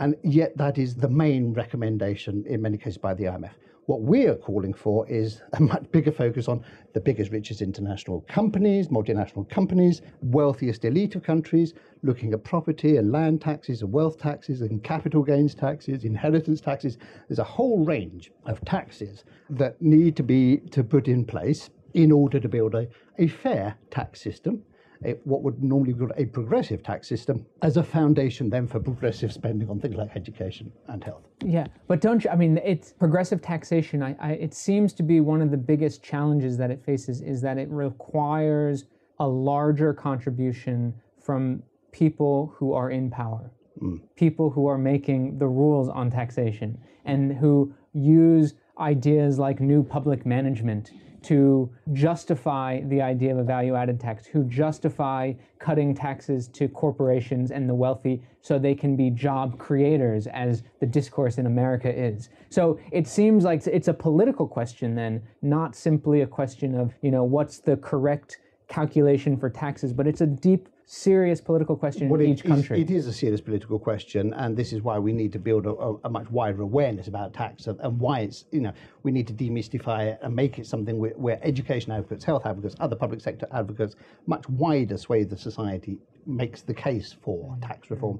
And 0.00 0.14
yet, 0.22 0.56
that 0.56 0.78
is 0.78 0.94
the 0.94 1.08
main 1.08 1.52
recommendation 1.52 2.44
in 2.46 2.62
many 2.62 2.78
cases 2.78 2.98
by 2.98 3.14
the 3.14 3.24
IMF. 3.24 3.50
What 3.86 4.02
we 4.02 4.26
are 4.26 4.34
calling 4.34 4.74
for 4.74 5.08
is 5.08 5.40
a 5.54 5.62
much 5.62 5.90
bigger 5.90 6.12
focus 6.12 6.46
on 6.46 6.62
the 6.92 7.00
biggest, 7.00 7.32
richest 7.32 7.62
international 7.62 8.20
companies, 8.28 8.88
multinational 8.88 9.48
companies, 9.48 10.02
wealthiest 10.20 10.84
elite 10.84 11.16
of 11.16 11.22
countries, 11.22 11.72
looking 12.02 12.34
at 12.34 12.44
property 12.44 12.98
and 12.98 13.10
land 13.10 13.40
taxes 13.40 13.80
and 13.80 13.90
wealth 13.90 14.18
taxes 14.18 14.60
and 14.60 14.84
capital 14.84 15.22
gains 15.22 15.54
taxes, 15.54 16.04
inheritance 16.04 16.60
taxes. 16.60 16.98
There's 17.28 17.38
a 17.38 17.44
whole 17.44 17.82
range 17.84 18.30
of 18.44 18.62
taxes 18.66 19.24
that 19.48 19.80
need 19.80 20.16
to 20.16 20.22
be 20.22 20.58
to 20.70 20.84
put 20.84 21.08
in 21.08 21.24
place 21.24 21.70
in 21.94 22.12
order 22.12 22.38
to 22.40 22.48
build 22.48 22.74
a, 22.74 22.86
a 23.18 23.28
fair 23.28 23.76
tax 23.90 24.20
system, 24.20 24.62
a, 25.04 25.12
what 25.24 25.42
would 25.42 25.62
normally 25.62 25.92
be 25.92 26.00
called 26.00 26.12
a 26.16 26.26
progressive 26.26 26.82
tax 26.82 27.08
system, 27.08 27.46
as 27.62 27.76
a 27.76 27.82
foundation 27.82 28.50
then 28.50 28.66
for 28.66 28.80
progressive 28.80 29.32
spending 29.32 29.68
on 29.70 29.80
things 29.80 29.96
like 29.96 30.10
education 30.14 30.72
and 30.88 31.04
health. 31.04 31.22
Yeah, 31.44 31.66
but 31.86 32.00
don't 32.00 32.24
you? 32.24 32.30
I 32.30 32.36
mean, 32.36 32.58
it's 32.64 32.92
progressive 32.92 33.40
taxation. 33.40 34.02
I, 34.02 34.16
I, 34.20 34.32
it 34.32 34.54
seems 34.54 34.92
to 34.94 35.02
be 35.02 35.20
one 35.20 35.40
of 35.40 35.50
the 35.50 35.56
biggest 35.56 36.02
challenges 36.02 36.56
that 36.58 36.70
it 36.70 36.84
faces 36.84 37.20
is 37.22 37.40
that 37.42 37.58
it 37.58 37.68
requires 37.70 38.86
a 39.20 39.26
larger 39.26 39.92
contribution 39.92 40.94
from 41.20 41.62
people 41.92 42.54
who 42.56 42.72
are 42.72 42.90
in 42.90 43.10
power, 43.10 43.50
mm. 43.80 44.00
people 44.16 44.50
who 44.50 44.66
are 44.66 44.78
making 44.78 45.38
the 45.38 45.46
rules 45.46 45.88
on 45.88 46.10
taxation, 46.10 46.78
and 47.04 47.36
who 47.36 47.72
use 47.92 48.54
ideas 48.78 49.38
like 49.38 49.60
new 49.60 49.82
public 49.82 50.24
management 50.24 50.92
to 51.28 51.70
justify 51.92 52.80
the 52.84 53.02
idea 53.02 53.30
of 53.32 53.38
a 53.38 53.44
value 53.44 53.74
added 53.74 54.00
tax, 54.00 54.26
who 54.26 54.44
justify 54.44 55.34
cutting 55.58 55.94
taxes 55.94 56.48
to 56.48 56.68
corporations 56.68 57.50
and 57.50 57.68
the 57.68 57.74
wealthy 57.74 58.22
so 58.40 58.58
they 58.58 58.74
can 58.74 58.96
be 58.96 59.10
job 59.10 59.58
creators, 59.58 60.26
as 60.28 60.62
the 60.80 60.86
discourse 60.86 61.36
in 61.36 61.44
America 61.44 61.94
is. 61.94 62.30
So 62.48 62.80
it 62.92 63.06
seems 63.06 63.44
like 63.44 63.66
it's 63.66 63.88
a 63.88 63.94
political 63.94 64.48
question 64.48 64.94
then, 64.94 65.22
not 65.42 65.76
simply 65.76 66.22
a 66.22 66.26
question 66.26 66.74
of, 66.74 66.94
you 67.02 67.10
know, 67.10 67.24
what's 67.24 67.58
the 67.58 67.76
correct 67.76 68.38
calculation 68.68 69.36
for 69.36 69.50
taxes, 69.50 69.92
but 69.92 70.06
it's 70.06 70.22
a 70.22 70.26
deep 70.26 70.70
serious 70.90 71.38
political 71.38 71.76
question 71.76 72.08
well, 72.08 72.18
in 72.18 72.30
each 72.30 72.42
country. 72.42 72.80
It 72.80 72.90
is 72.90 73.06
a 73.06 73.12
serious 73.12 73.42
political 73.42 73.78
question, 73.78 74.32
and 74.32 74.56
this 74.56 74.72
is 74.72 74.80
why 74.80 74.98
we 74.98 75.12
need 75.12 75.32
to 75.34 75.38
build 75.38 75.66
a, 75.66 75.96
a 76.06 76.08
much 76.08 76.30
wider 76.30 76.62
awareness 76.62 77.08
about 77.08 77.34
tax 77.34 77.66
and, 77.66 77.78
and, 77.80 78.00
why 78.00 78.20
it's, 78.20 78.46
you 78.52 78.62
know, 78.62 78.72
we 79.02 79.12
need 79.12 79.26
to 79.26 79.34
demystify 79.34 80.06
it 80.06 80.18
and 80.22 80.34
make 80.34 80.58
it 80.58 80.66
something 80.66 80.98
where, 80.98 81.10
where 81.10 81.38
education 81.42 81.92
advocates, 81.92 82.24
health 82.24 82.46
advocates, 82.46 82.74
other 82.80 82.96
public 82.96 83.20
sector 83.20 83.46
advocates, 83.52 83.96
much 84.26 84.48
wider 84.48 84.96
swathe 84.96 85.30
of 85.30 85.38
society 85.38 85.98
makes 86.24 86.62
the 86.62 86.74
case 86.74 87.14
for 87.20 87.54
tax 87.60 87.90
reform. 87.90 88.18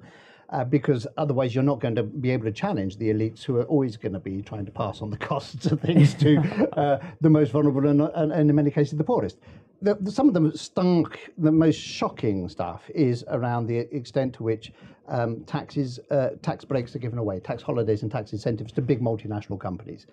Uh, 0.51 0.65
because 0.65 1.07
otherwise 1.19 1.55
you're 1.55 1.65
not 1.65 1.79
going 1.79 1.95
to 1.95 2.03
be 2.03 2.31
able 2.31 2.45
to 2.45 2.53
challenge 2.53 2.97
the 2.97 3.11
elites 3.11 3.43
who 3.43 3.57
are 3.59 3.65
always 3.65 3.99
going 3.99 4.15
to 4.15 4.19
be 4.19 4.41
trying 4.41 4.65
to 4.65 4.73
pass 4.73 5.03
on 5.03 5.11
the 5.11 5.17
costs 5.17 5.67
of 5.67 5.79
things 5.81 6.15
to 6.15 6.39
uh, 6.79 6.99
the 7.21 7.29
most 7.29 7.53
vulnerable 7.53 7.87
and, 7.87 8.01
and, 8.01 8.33
and, 8.33 8.49
in 8.49 8.57
many 8.57 8.71
cases, 8.71 8.97
the 8.97 9.05
poorest 9.05 9.37
the, 9.81 9.95
the, 10.01 10.11
some 10.11 10.29
of 10.29 10.35
the 10.35 10.57
stark, 10.57 11.19
the 11.39 11.53
most 11.53 11.77
shocking 11.77 12.49
stuff 12.49 12.91
is 12.95 13.25
around 13.29 13.67
the 13.67 13.79
extent 13.95 14.35
to 14.35 14.43
which 14.43 14.73
um, 15.07 15.45
taxes, 15.45 16.01
uh, 16.11 16.31
tax 16.43 16.65
breaks 16.65 16.95
are 16.95 16.99
given 16.99 17.19
away, 17.19 17.41
tax 17.41 17.63
holidays 17.63 18.03
and 18.03 18.11
tax 18.11 18.33
incentives 18.33 18.73
to 18.73 18.83
big 18.83 19.01
multinational 19.01 19.59
companies. 19.59 20.07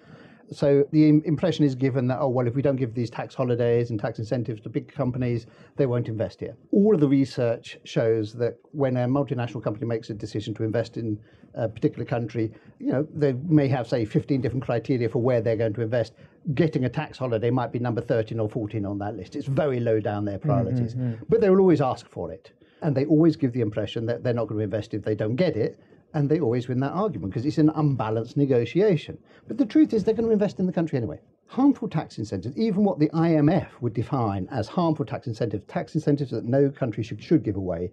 So 0.52 0.86
the 0.92 1.08
impression 1.08 1.66
is 1.66 1.76
given 1.76 2.08
that, 2.08 2.20
oh, 2.20 2.30
well, 2.30 2.48
if 2.48 2.56
we 2.56 2.62
don't 2.62 2.76
give 2.76 2.94
these 2.94 3.10
tax 3.10 3.34
holidays 3.34 3.90
and 3.90 4.00
tax 4.00 4.20
incentives 4.20 4.62
to 4.62 4.70
big 4.70 4.92
companies, 4.92 5.48
they 5.76 5.86
won't 5.86 6.08
invest 6.08 6.40
here. 6.40 6.56
All 6.72 6.94
of 6.94 7.02
the 7.02 7.08
research 7.08 7.78
shows 7.84 8.34
that 8.34 8.58
when 8.72 8.98
a 8.98 9.08
multinational 9.08 9.64
company 9.64 9.86
makes 9.86 10.10
a 10.10 10.14
decision 10.14 10.54
to 10.56 10.64
invest 10.64 10.98
in 10.98 11.20
a 11.56 11.68
particular 11.68 12.06
country, 12.06 12.52
you 12.80 12.92
know, 12.92 13.08
they 13.14 13.34
may 13.34 13.68
have, 13.68 13.88
say, 13.88 14.06
15 14.06 14.42
different 14.42 14.64
criteria 14.64 15.10
for 15.10 15.20
where 15.20 15.42
they're 15.42 15.56
going 15.56 15.74
to 15.74 15.82
invest. 15.82 16.14
Getting 16.54 16.86
a 16.86 16.90
tax 16.90 17.18
holiday 17.18 17.50
might 17.50 17.72
be 17.72 17.80
number 17.80 18.02
13 18.02 18.40
or 18.40 18.50
14 18.50 18.86
on 18.86 19.00
that 19.00 19.16
list. 19.16 19.36
It's 19.36 19.48
very 19.48 19.80
low 19.80 20.00
down 20.00 20.26
their 20.26 20.38
priorities. 20.38 20.94
Mm-hmm. 20.94 21.24
But 21.28 21.42
they 21.42 21.50
will 21.50 21.60
always 21.60 21.82
ask 21.82 22.08
for 22.08 22.32
it. 22.32 22.52
And 22.82 22.96
they 22.96 23.06
always 23.06 23.36
give 23.36 23.54
the 23.54 23.62
impression 23.62 24.06
that 24.06 24.24
they're 24.24 24.34
not 24.34 24.48
going 24.48 24.60
to 24.60 24.64
invest 24.64 24.94
if 24.94 25.04
they 25.04 25.16
don't 25.16 25.36
get 25.36 25.56
it 25.56 25.80
And 26.16 26.30
they 26.30 26.40
always 26.40 26.70
win 26.70 26.80
that 26.80 26.94
argument 26.94 27.34
because 27.34 27.46
it's 27.46 27.58
an 27.58 27.70
unbalanced 27.76 28.38
negotiation. 28.38 29.18
But 29.48 29.58
the 29.58 29.66
truth 29.66 29.94
is, 29.94 30.04
they're 30.04 30.14
going 30.14 30.26
to 30.26 30.32
invest 30.32 30.60
in 30.60 30.66
the 30.66 30.72
country 30.72 30.98
anyway. 30.98 31.20
Harmful 31.48 31.90
tax 31.90 32.18
incentives, 32.18 32.58
even 32.58 32.86
what 32.86 33.00
the 33.00 33.10
IMF 33.10 33.68
would 33.82 33.94
define 33.94 34.48
as 34.50 34.70
harmful 34.70 35.06
tax 35.06 35.28
incentives, 35.28 35.66
tax 35.68 35.94
incentives 35.94 36.32
that 36.32 36.46
no 36.46 36.70
country 36.70 37.04
should, 37.04 37.22
should 37.22 37.44
give 37.44 37.58
away, 37.58 37.92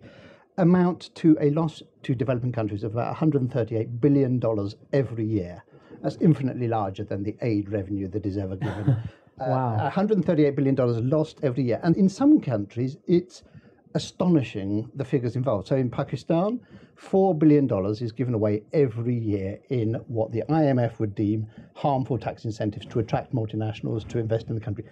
amount 0.56 1.14
to 1.16 1.36
a 1.40 1.50
loss 1.50 1.82
to 2.04 2.14
developing 2.14 2.52
countries 2.52 2.84
of 2.84 2.92
about 2.92 3.14
$138 3.16 4.00
billion 4.00 4.40
every 4.92 5.26
year. 5.26 5.64
That's 6.00 6.16
infinitely 6.20 6.68
larger 6.68 7.02
than 7.02 7.24
the 7.24 7.36
aid 7.42 7.70
revenue 7.70 8.06
that 8.08 8.24
is 8.24 8.36
ever 8.36 8.54
given. 8.54 8.96
wow. 9.38 9.74
Uh, 9.76 9.90
$138 9.90 10.54
billion 10.54 10.76
lost 11.10 11.40
every 11.42 11.64
year. 11.64 11.80
And 11.82 11.96
in 11.96 12.08
some 12.08 12.40
countries, 12.40 12.98
it's 13.08 13.42
astonishing 13.94 14.90
the 14.94 15.04
figures 15.04 15.36
involved. 15.36 15.68
So 15.68 15.76
in 15.76 15.90
Pakistan, 15.90 16.60
$4 17.02 17.38
billion 17.38 17.68
is 18.00 18.12
given 18.12 18.34
away 18.34 18.62
every 18.72 19.14
year 19.14 19.58
in 19.70 19.94
what 20.06 20.30
the 20.32 20.42
IMF 20.48 20.98
would 20.98 21.14
deem 21.14 21.46
harmful 21.74 22.18
tax 22.18 22.44
incentives 22.44 22.86
to 22.86 23.00
attract 23.00 23.34
multinationals 23.34 24.06
to 24.08 24.18
invest 24.18 24.48
in 24.48 24.54
the 24.54 24.60
country. 24.60 24.84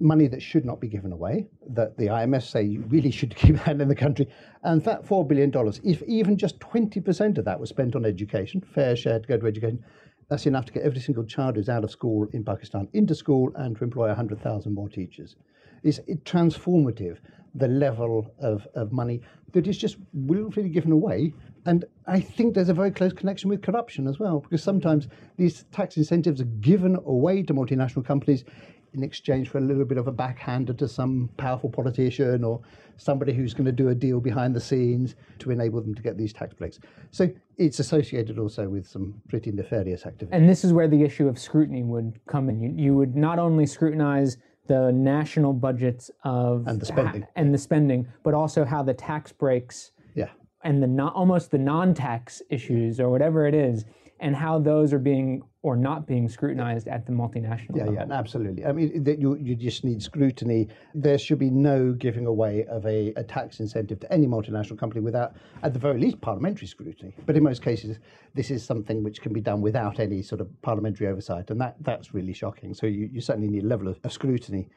Money 0.00 0.26
that 0.26 0.42
should 0.42 0.64
not 0.64 0.80
be 0.80 0.88
given 0.88 1.12
away, 1.12 1.46
that 1.68 1.96
the 1.96 2.06
IMF 2.06 2.42
say 2.42 2.62
you 2.62 2.82
really 2.88 3.10
should 3.10 3.34
keep 3.36 3.56
that 3.64 3.80
in 3.80 3.88
the 3.88 3.94
country. 3.94 4.28
And 4.62 4.82
that 4.84 5.06
$4 5.06 5.26
billion, 5.26 5.52
if 5.84 6.02
even 6.02 6.36
just 6.36 6.58
20% 6.60 7.38
of 7.38 7.44
that 7.44 7.58
was 7.58 7.70
spent 7.70 7.96
on 7.96 8.04
education, 8.04 8.60
fair 8.60 8.94
share 8.96 9.20
to 9.20 9.26
go 9.26 9.38
to 9.38 9.46
education, 9.46 9.82
that's 10.28 10.46
enough 10.46 10.66
to 10.66 10.72
get 10.72 10.82
every 10.82 11.00
single 11.00 11.24
child 11.24 11.56
who's 11.56 11.68
out 11.68 11.84
of 11.84 11.90
school 11.90 12.28
in 12.32 12.44
Pakistan 12.44 12.88
into 12.92 13.14
school 13.14 13.52
and 13.56 13.76
to 13.76 13.84
employ 13.84 14.08
100,000 14.08 14.72
more 14.72 14.88
teachers. 14.88 15.36
It's 15.82 16.00
transformative, 16.24 17.18
the 17.54 17.68
level 17.68 18.34
of, 18.40 18.66
of 18.74 18.92
money 18.92 19.20
that 19.52 19.66
is 19.66 19.78
just 19.78 19.96
willfully 20.12 20.68
given 20.68 20.92
away. 20.92 21.32
And 21.66 21.84
I 22.06 22.20
think 22.20 22.54
there's 22.54 22.68
a 22.68 22.74
very 22.74 22.90
close 22.90 23.12
connection 23.12 23.48
with 23.48 23.62
corruption 23.62 24.06
as 24.06 24.18
well, 24.18 24.40
because 24.40 24.62
sometimes 24.62 25.08
these 25.36 25.64
tax 25.72 25.96
incentives 25.96 26.40
are 26.40 26.50
given 26.60 26.96
away 27.06 27.42
to 27.44 27.54
multinational 27.54 28.04
companies 28.04 28.44
in 28.92 29.02
exchange 29.02 29.48
for 29.48 29.58
a 29.58 29.60
little 29.60 29.84
bit 29.84 29.98
of 29.98 30.06
a 30.06 30.12
backhander 30.12 30.72
to 30.72 30.86
some 30.86 31.28
powerful 31.36 31.68
politician 31.68 32.44
or 32.44 32.60
somebody 32.96 33.32
who's 33.32 33.52
going 33.52 33.64
to 33.64 33.72
do 33.72 33.88
a 33.88 33.94
deal 33.94 34.20
behind 34.20 34.54
the 34.54 34.60
scenes 34.60 35.16
to 35.40 35.50
enable 35.50 35.80
them 35.80 35.94
to 35.94 36.02
get 36.02 36.16
these 36.16 36.32
tax 36.32 36.54
breaks. 36.54 36.78
So 37.10 37.28
it's 37.56 37.80
associated 37.80 38.38
also 38.38 38.68
with 38.68 38.86
some 38.86 39.20
pretty 39.28 39.50
nefarious 39.50 40.06
activity. 40.06 40.36
And 40.36 40.48
this 40.48 40.64
is 40.64 40.72
where 40.72 40.86
the 40.86 41.02
issue 41.02 41.26
of 41.26 41.38
scrutiny 41.38 41.82
would 41.82 42.20
come 42.28 42.48
in. 42.48 42.60
You, 42.60 42.72
you 42.76 42.94
would 42.94 43.16
not 43.16 43.40
only 43.40 43.66
scrutinize 43.66 44.36
the 44.66 44.90
national 44.92 45.52
budgets 45.52 46.10
of 46.24 46.66
and 46.66 46.80
the 46.80 46.86
spending 46.86 47.26
and 47.36 47.52
the 47.52 47.58
spending, 47.58 48.06
but 48.22 48.34
also 48.34 48.64
how 48.64 48.82
the 48.82 48.94
tax 48.94 49.32
breaks 49.32 49.92
yeah. 50.14 50.28
and 50.62 50.82
the 50.82 50.86
not, 50.86 51.14
almost 51.14 51.50
the 51.50 51.58
non-tax 51.58 52.42
issues 52.50 53.00
or 53.00 53.10
whatever 53.10 53.46
it 53.46 53.54
is 53.54 53.84
and 54.20 54.34
how 54.34 54.58
those 54.58 54.92
are 54.92 54.98
being 54.98 55.42
or 55.64 55.76
not 55.76 56.06
being 56.06 56.28
scrutinized 56.28 56.86
at 56.88 57.06
the 57.06 57.10
multinational 57.10 57.74
yeah, 57.74 57.84
level. 57.84 57.94
Yeah, 57.94 58.06
absolutely. 58.10 58.66
I 58.66 58.72
mean, 58.72 59.02
that 59.02 59.18
you, 59.18 59.34
you 59.36 59.56
just 59.56 59.82
need 59.82 60.02
scrutiny. 60.02 60.68
There 60.94 61.16
should 61.16 61.38
be 61.38 61.48
no 61.48 61.92
giving 61.92 62.26
away 62.26 62.66
of 62.66 62.84
a, 62.84 63.14
a 63.16 63.24
tax 63.24 63.60
incentive 63.60 63.98
to 64.00 64.12
any 64.12 64.26
multinational 64.26 64.78
company 64.78 65.00
without, 65.00 65.36
at 65.62 65.72
the 65.72 65.78
very 65.78 65.98
least, 65.98 66.20
parliamentary 66.20 66.66
scrutiny. 66.66 67.14
But 67.24 67.38
in 67.38 67.42
most 67.42 67.62
cases, 67.62 67.98
this 68.34 68.50
is 68.50 68.62
something 68.62 69.02
which 69.02 69.22
can 69.22 69.32
be 69.32 69.40
done 69.40 69.62
without 69.62 70.00
any 70.00 70.20
sort 70.20 70.42
of 70.42 70.48
parliamentary 70.60 71.06
oversight, 71.06 71.50
and 71.50 71.58
that, 71.62 71.76
that's 71.80 72.12
really 72.12 72.34
shocking. 72.34 72.74
So 72.74 72.86
you, 72.86 73.08
you 73.10 73.22
certainly 73.22 73.48
need 73.48 73.64
a 73.64 73.66
level 73.66 73.88
of, 73.88 73.98
of 74.04 74.12
scrutiny. 74.12 74.68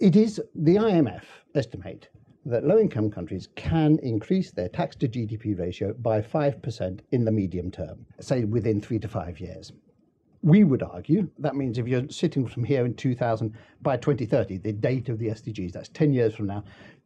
It 0.00 0.16
is 0.16 0.40
the 0.54 0.76
IMF 0.76 1.24
estimate 1.54 2.08
that 2.46 2.64
low 2.64 2.78
income 2.78 3.10
countries 3.10 3.50
can 3.54 3.98
increase 4.02 4.50
their 4.50 4.70
tax 4.70 4.96
to 4.96 5.08
GDP 5.08 5.58
ratio 5.58 5.92
by 5.92 6.22
5% 6.22 7.00
in 7.12 7.26
the 7.26 7.30
medium 7.30 7.70
term, 7.70 8.06
say 8.18 8.44
within 8.44 8.80
three 8.80 8.98
to 8.98 9.08
five 9.08 9.38
years. 9.38 9.72
We 10.42 10.64
would 10.64 10.82
argue 10.82 11.30
that 11.38 11.54
means 11.54 11.78
if 11.78 11.86
you're 11.86 12.08
sitting 12.08 12.48
from 12.48 12.64
here 12.64 12.84
in 12.84 12.94
2000, 12.94 13.54
by 13.80 13.96
2030, 13.96 14.58
the 14.58 14.72
date 14.72 15.08
of 15.08 15.18
the 15.18 15.28
SDGs, 15.28 15.72
that's 15.72 15.88
10 15.90 16.12
years 16.12 16.34
from 16.34 16.48
now, 16.48 16.64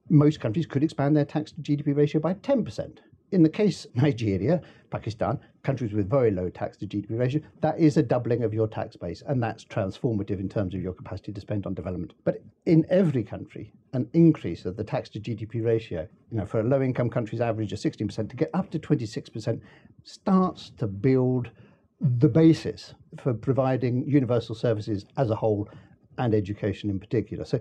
most 0.08 0.40
countries 0.40 0.64
could 0.64 0.82
expand 0.82 1.14
their 1.14 1.26
tax 1.26 1.52
to 1.52 1.60
GDP 1.60 1.94
ratio 1.94 2.20
by 2.20 2.32
10%. 2.34 2.98
In 3.32 3.42
the 3.42 3.48
case 3.48 3.86
Nigeria, 3.94 4.62
Pakistan, 4.90 5.38
countries 5.62 5.92
with 5.92 6.08
very 6.08 6.30
low 6.30 6.48
tax 6.48 6.78
to 6.78 6.86
GDP 6.86 7.18
ratio, 7.18 7.42
that 7.60 7.78
is 7.78 7.98
a 7.98 8.02
doubling 8.02 8.42
of 8.42 8.54
your 8.54 8.68
tax 8.68 8.96
base, 8.96 9.22
and 9.26 9.42
that's 9.42 9.66
transformative 9.66 10.40
in 10.40 10.48
terms 10.48 10.74
of 10.74 10.80
your 10.80 10.94
capacity 10.94 11.32
to 11.32 11.40
spend 11.40 11.66
on 11.66 11.74
development. 11.74 12.14
But 12.24 12.42
in 12.64 12.86
every 12.88 13.22
country, 13.22 13.70
an 13.92 14.08
increase 14.14 14.64
of 14.64 14.76
the 14.76 14.84
tax 14.84 15.10
to 15.10 15.20
GDP 15.20 15.62
ratio, 15.62 16.08
you 16.30 16.38
know, 16.38 16.46
for 16.46 16.60
a 16.60 16.64
low 16.64 16.80
income 16.80 17.10
country's 17.10 17.42
average 17.42 17.72
of 17.74 17.80
16% 17.80 18.30
to 18.30 18.36
get 18.36 18.50
up 18.54 18.70
to 18.70 18.78
26% 18.78 19.60
starts 20.04 20.70
to 20.78 20.86
build 20.86 21.50
the 22.00 22.28
basis 22.28 22.94
for 23.18 23.32
providing 23.32 24.06
universal 24.08 24.54
services 24.54 25.06
as 25.16 25.30
a 25.30 25.36
whole 25.36 25.68
and 26.18 26.34
education 26.34 26.90
in 26.90 26.98
particular. 26.98 27.44
So 27.44 27.60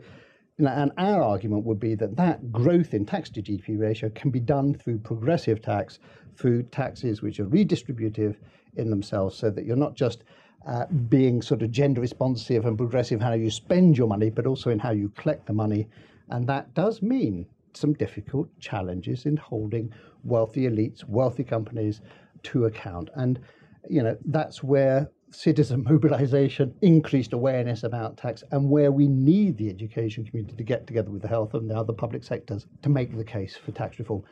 and 0.57 0.91
our 0.97 1.21
argument 1.21 1.65
would 1.65 1.81
be 1.81 1.95
that 1.95 2.15
that 2.15 2.51
growth 2.51 2.93
in 2.93 3.05
tax 3.05 3.29
to 3.31 3.41
GDP 3.41 3.77
ratio 3.77 4.09
can 4.09 4.31
be 4.31 4.39
done 4.39 4.73
through 4.73 4.99
progressive 4.99 5.61
tax, 5.61 5.99
through 6.37 6.63
taxes 6.63 7.21
which 7.21 7.41
are 7.41 7.45
redistributive 7.45 8.37
in 8.77 8.89
themselves, 8.89 9.37
so 9.37 9.49
that 9.49 9.65
you're 9.65 9.75
not 9.75 9.95
just 9.95 10.23
uh, 10.65 10.85
being 10.85 11.41
sort 11.41 11.61
of 11.61 11.71
gender 11.71 11.99
responsive 11.99 12.65
and 12.65 12.77
progressive 12.77 13.19
how 13.19 13.33
you 13.33 13.51
spend 13.51 13.97
your 13.97 14.07
money, 14.07 14.29
but 14.29 14.47
also 14.47 14.69
in 14.69 14.79
how 14.79 14.91
you 14.91 15.09
collect 15.09 15.45
the 15.45 15.53
money. 15.53 15.87
And 16.29 16.47
that 16.47 16.73
does 16.73 17.01
mean 17.01 17.45
some 17.73 17.93
difficult 17.93 18.47
challenges 18.59 19.25
in 19.25 19.35
holding 19.35 19.91
wealthy 20.23 20.61
elites, 20.61 21.03
wealthy 21.03 21.43
companies 21.43 21.99
to 22.43 22.65
account. 22.65 23.09
And 23.15 23.39
you 23.89 24.03
know 24.03 24.17
that's 24.25 24.63
where 24.63 25.09
citizen 25.31 25.83
mobilization, 25.89 26.73
increased 26.81 27.33
awareness 27.33 27.83
about 27.83 28.17
tax, 28.17 28.43
and 28.51 28.69
where 28.69 28.91
we 28.91 29.07
need 29.07 29.57
the 29.57 29.69
education 29.69 30.25
community 30.25 30.55
to 30.55 30.63
get 30.63 30.87
together 30.87 31.11
with 31.11 31.21
the 31.21 31.27
health 31.27 31.53
and 31.53 31.69
the 31.69 31.75
other 31.75 31.93
public 31.93 32.23
sectors 32.23 32.65
to 32.81 32.89
make 32.89 33.15
the 33.15 33.23
case 33.23 33.55
for 33.55 33.71
tax 33.71 33.99
reform. 33.99 34.23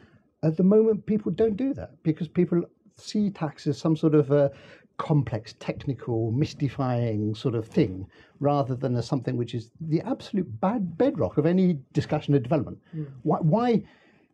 At 0.44 0.58
the 0.58 0.64
moment, 0.64 1.06
people 1.06 1.32
don't 1.32 1.56
do 1.56 1.74
that 1.74 1.92
because 2.04 2.28
people 2.28 2.64
see 2.96 3.30
tax 3.30 3.68
as 3.68 3.78
some 3.78 3.96
sort 3.96 4.16
of 4.16 4.32
a 4.32 4.52
complex, 4.98 5.56
technical, 5.60 6.32
mystifying 6.32 7.34
sort 7.34 7.56
of 7.56 7.68
thing, 7.68 8.06
rather 8.40 8.76
than 8.76 8.96
as 8.96 9.08
something 9.08 9.38
which 9.38 9.56
is 9.56 9.72
the 9.82 10.02
absolute 10.02 10.62
bad 10.62 10.98
bedrock 10.98 11.38
of 11.38 11.46
any 11.46 11.80
discussion 11.94 12.36
of 12.36 12.44
development. 12.44 12.78
Mm. 12.96 13.08
Why? 13.24 13.38
why 13.40 13.84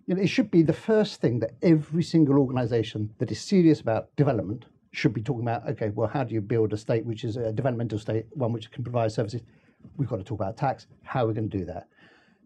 you 0.07 0.15
know, 0.15 0.21
it 0.21 0.27
should 0.27 0.49
be 0.49 0.63
the 0.63 0.73
first 0.73 1.21
thing 1.21 1.39
that 1.39 1.51
every 1.61 2.01
single 2.01 2.39
organization 2.39 3.13
that 3.19 3.31
is 3.31 3.39
serious 3.39 3.79
about 3.79 4.13
development 4.15 4.65
should 4.91 5.13
be 5.13 5.21
talking 5.21 5.43
about 5.43 5.67
okay, 5.69 5.89
well, 5.89 6.07
how 6.07 6.23
do 6.23 6.33
you 6.33 6.41
build 6.41 6.73
a 6.73 6.77
state 6.77 7.05
which 7.05 7.23
is 7.23 7.37
a 7.37 7.51
developmental 7.51 7.99
state, 7.99 8.25
one 8.31 8.51
which 8.51 8.71
can 8.71 8.83
provide 8.83 9.11
services? 9.11 9.41
We've 9.97 10.09
got 10.09 10.17
to 10.17 10.23
talk 10.23 10.39
about 10.39 10.57
tax. 10.57 10.87
How 11.03 11.23
are 11.23 11.27
we 11.27 11.33
going 11.33 11.49
to 11.49 11.57
do 11.57 11.65
that? 11.65 11.87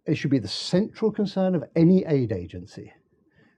It 0.06 0.16
should 0.16 0.32
be 0.32 0.40
the 0.40 0.48
central 0.48 1.12
concern 1.12 1.56
of 1.56 1.64
any 1.76 2.06
aid 2.06 2.32
agency. 2.32 2.94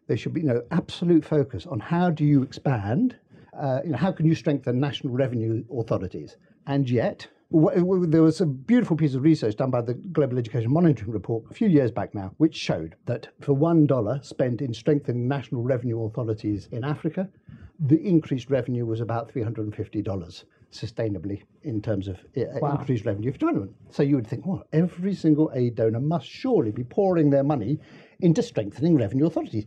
There 0.08 0.16
should 0.16 0.34
be 0.34 0.42
you 0.42 0.48
know, 0.48 0.62
absolute 0.72 1.26
focus 1.26 1.66
on 1.66 1.80
how 1.80 2.12
do 2.12 2.24
you 2.24 2.44
expand, 2.44 3.18
uh, 3.60 3.80
you 3.84 3.92
know, 3.92 3.98
how 3.98 4.12
can 4.12 4.28
you 4.28 4.36
strengthen 4.36 4.80
national 4.80 5.14
revenue 5.14 5.64
authorities? 5.72 6.38
And 6.68 6.88
yet, 6.88 7.28
there 7.52 8.24
was 8.24 8.42
a 8.42 8.46
beautiful 8.46 8.98
piece 8.98 9.16
of 9.16 9.24
research 9.24 9.56
done 9.56 9.72
by 9.72 9.82
the 9.82 9.94
Global 9.94 10.38
Education 10.38 10.72
Monitoring 10.72 11.12
Report 11.12 11.44
a 11.50 11.54
few 11.54 11.68
years 11.68 11.92
back 11.92 12.14
now, 12.14 12.32
which 12.38 12.56
showed 12.56 12.96
that 13.06 13.28
for 13.40 13.54
one 13.54 13.88
dollar 13.88 14.20
spent 14.24 14.62
in 14.62 14.74
strengthening 14.74 15.28
national 15.28 15.64
revenue 15.64 16.04
authorities 16.04 16.68
in 16.72 16.84
Africa, 16.84 17.30
the 17.80 18.02
increased 18.02 18.50
revenue 18.50 18.86
was 18.86 19.02
about 19.02 19.32
$350 19.34 20.44
sustainably 20.72 21.44
in 21.64 21.82
terms 21.82 22.08
of 22.08 22.18
uh, 22.38 22.44
wow. 22.62 22.78
increased 22.78 23.06
revenue 23.06 23.32
for 23.32 23.38
development. 23.38 23.74
So 23.90 24.04
you 24.04 24.16
would 24.16 24.28
think, 24.28 24.46
well, 24.46 24.64
every 24.74 25.14
single 25.14 25.52
aid 25.56 25.76
donor 25.76 26.00
must 26.00 26.28
surely 26.28 26.72
be 26.72 26.84
pouring 26.84 27.30
their 27.30 27.44
money 27.44 27.80
into 28.20 28.44
strengthening 28.44 28.98
revenue 28.98 29.26
authorities. 29.26 29.66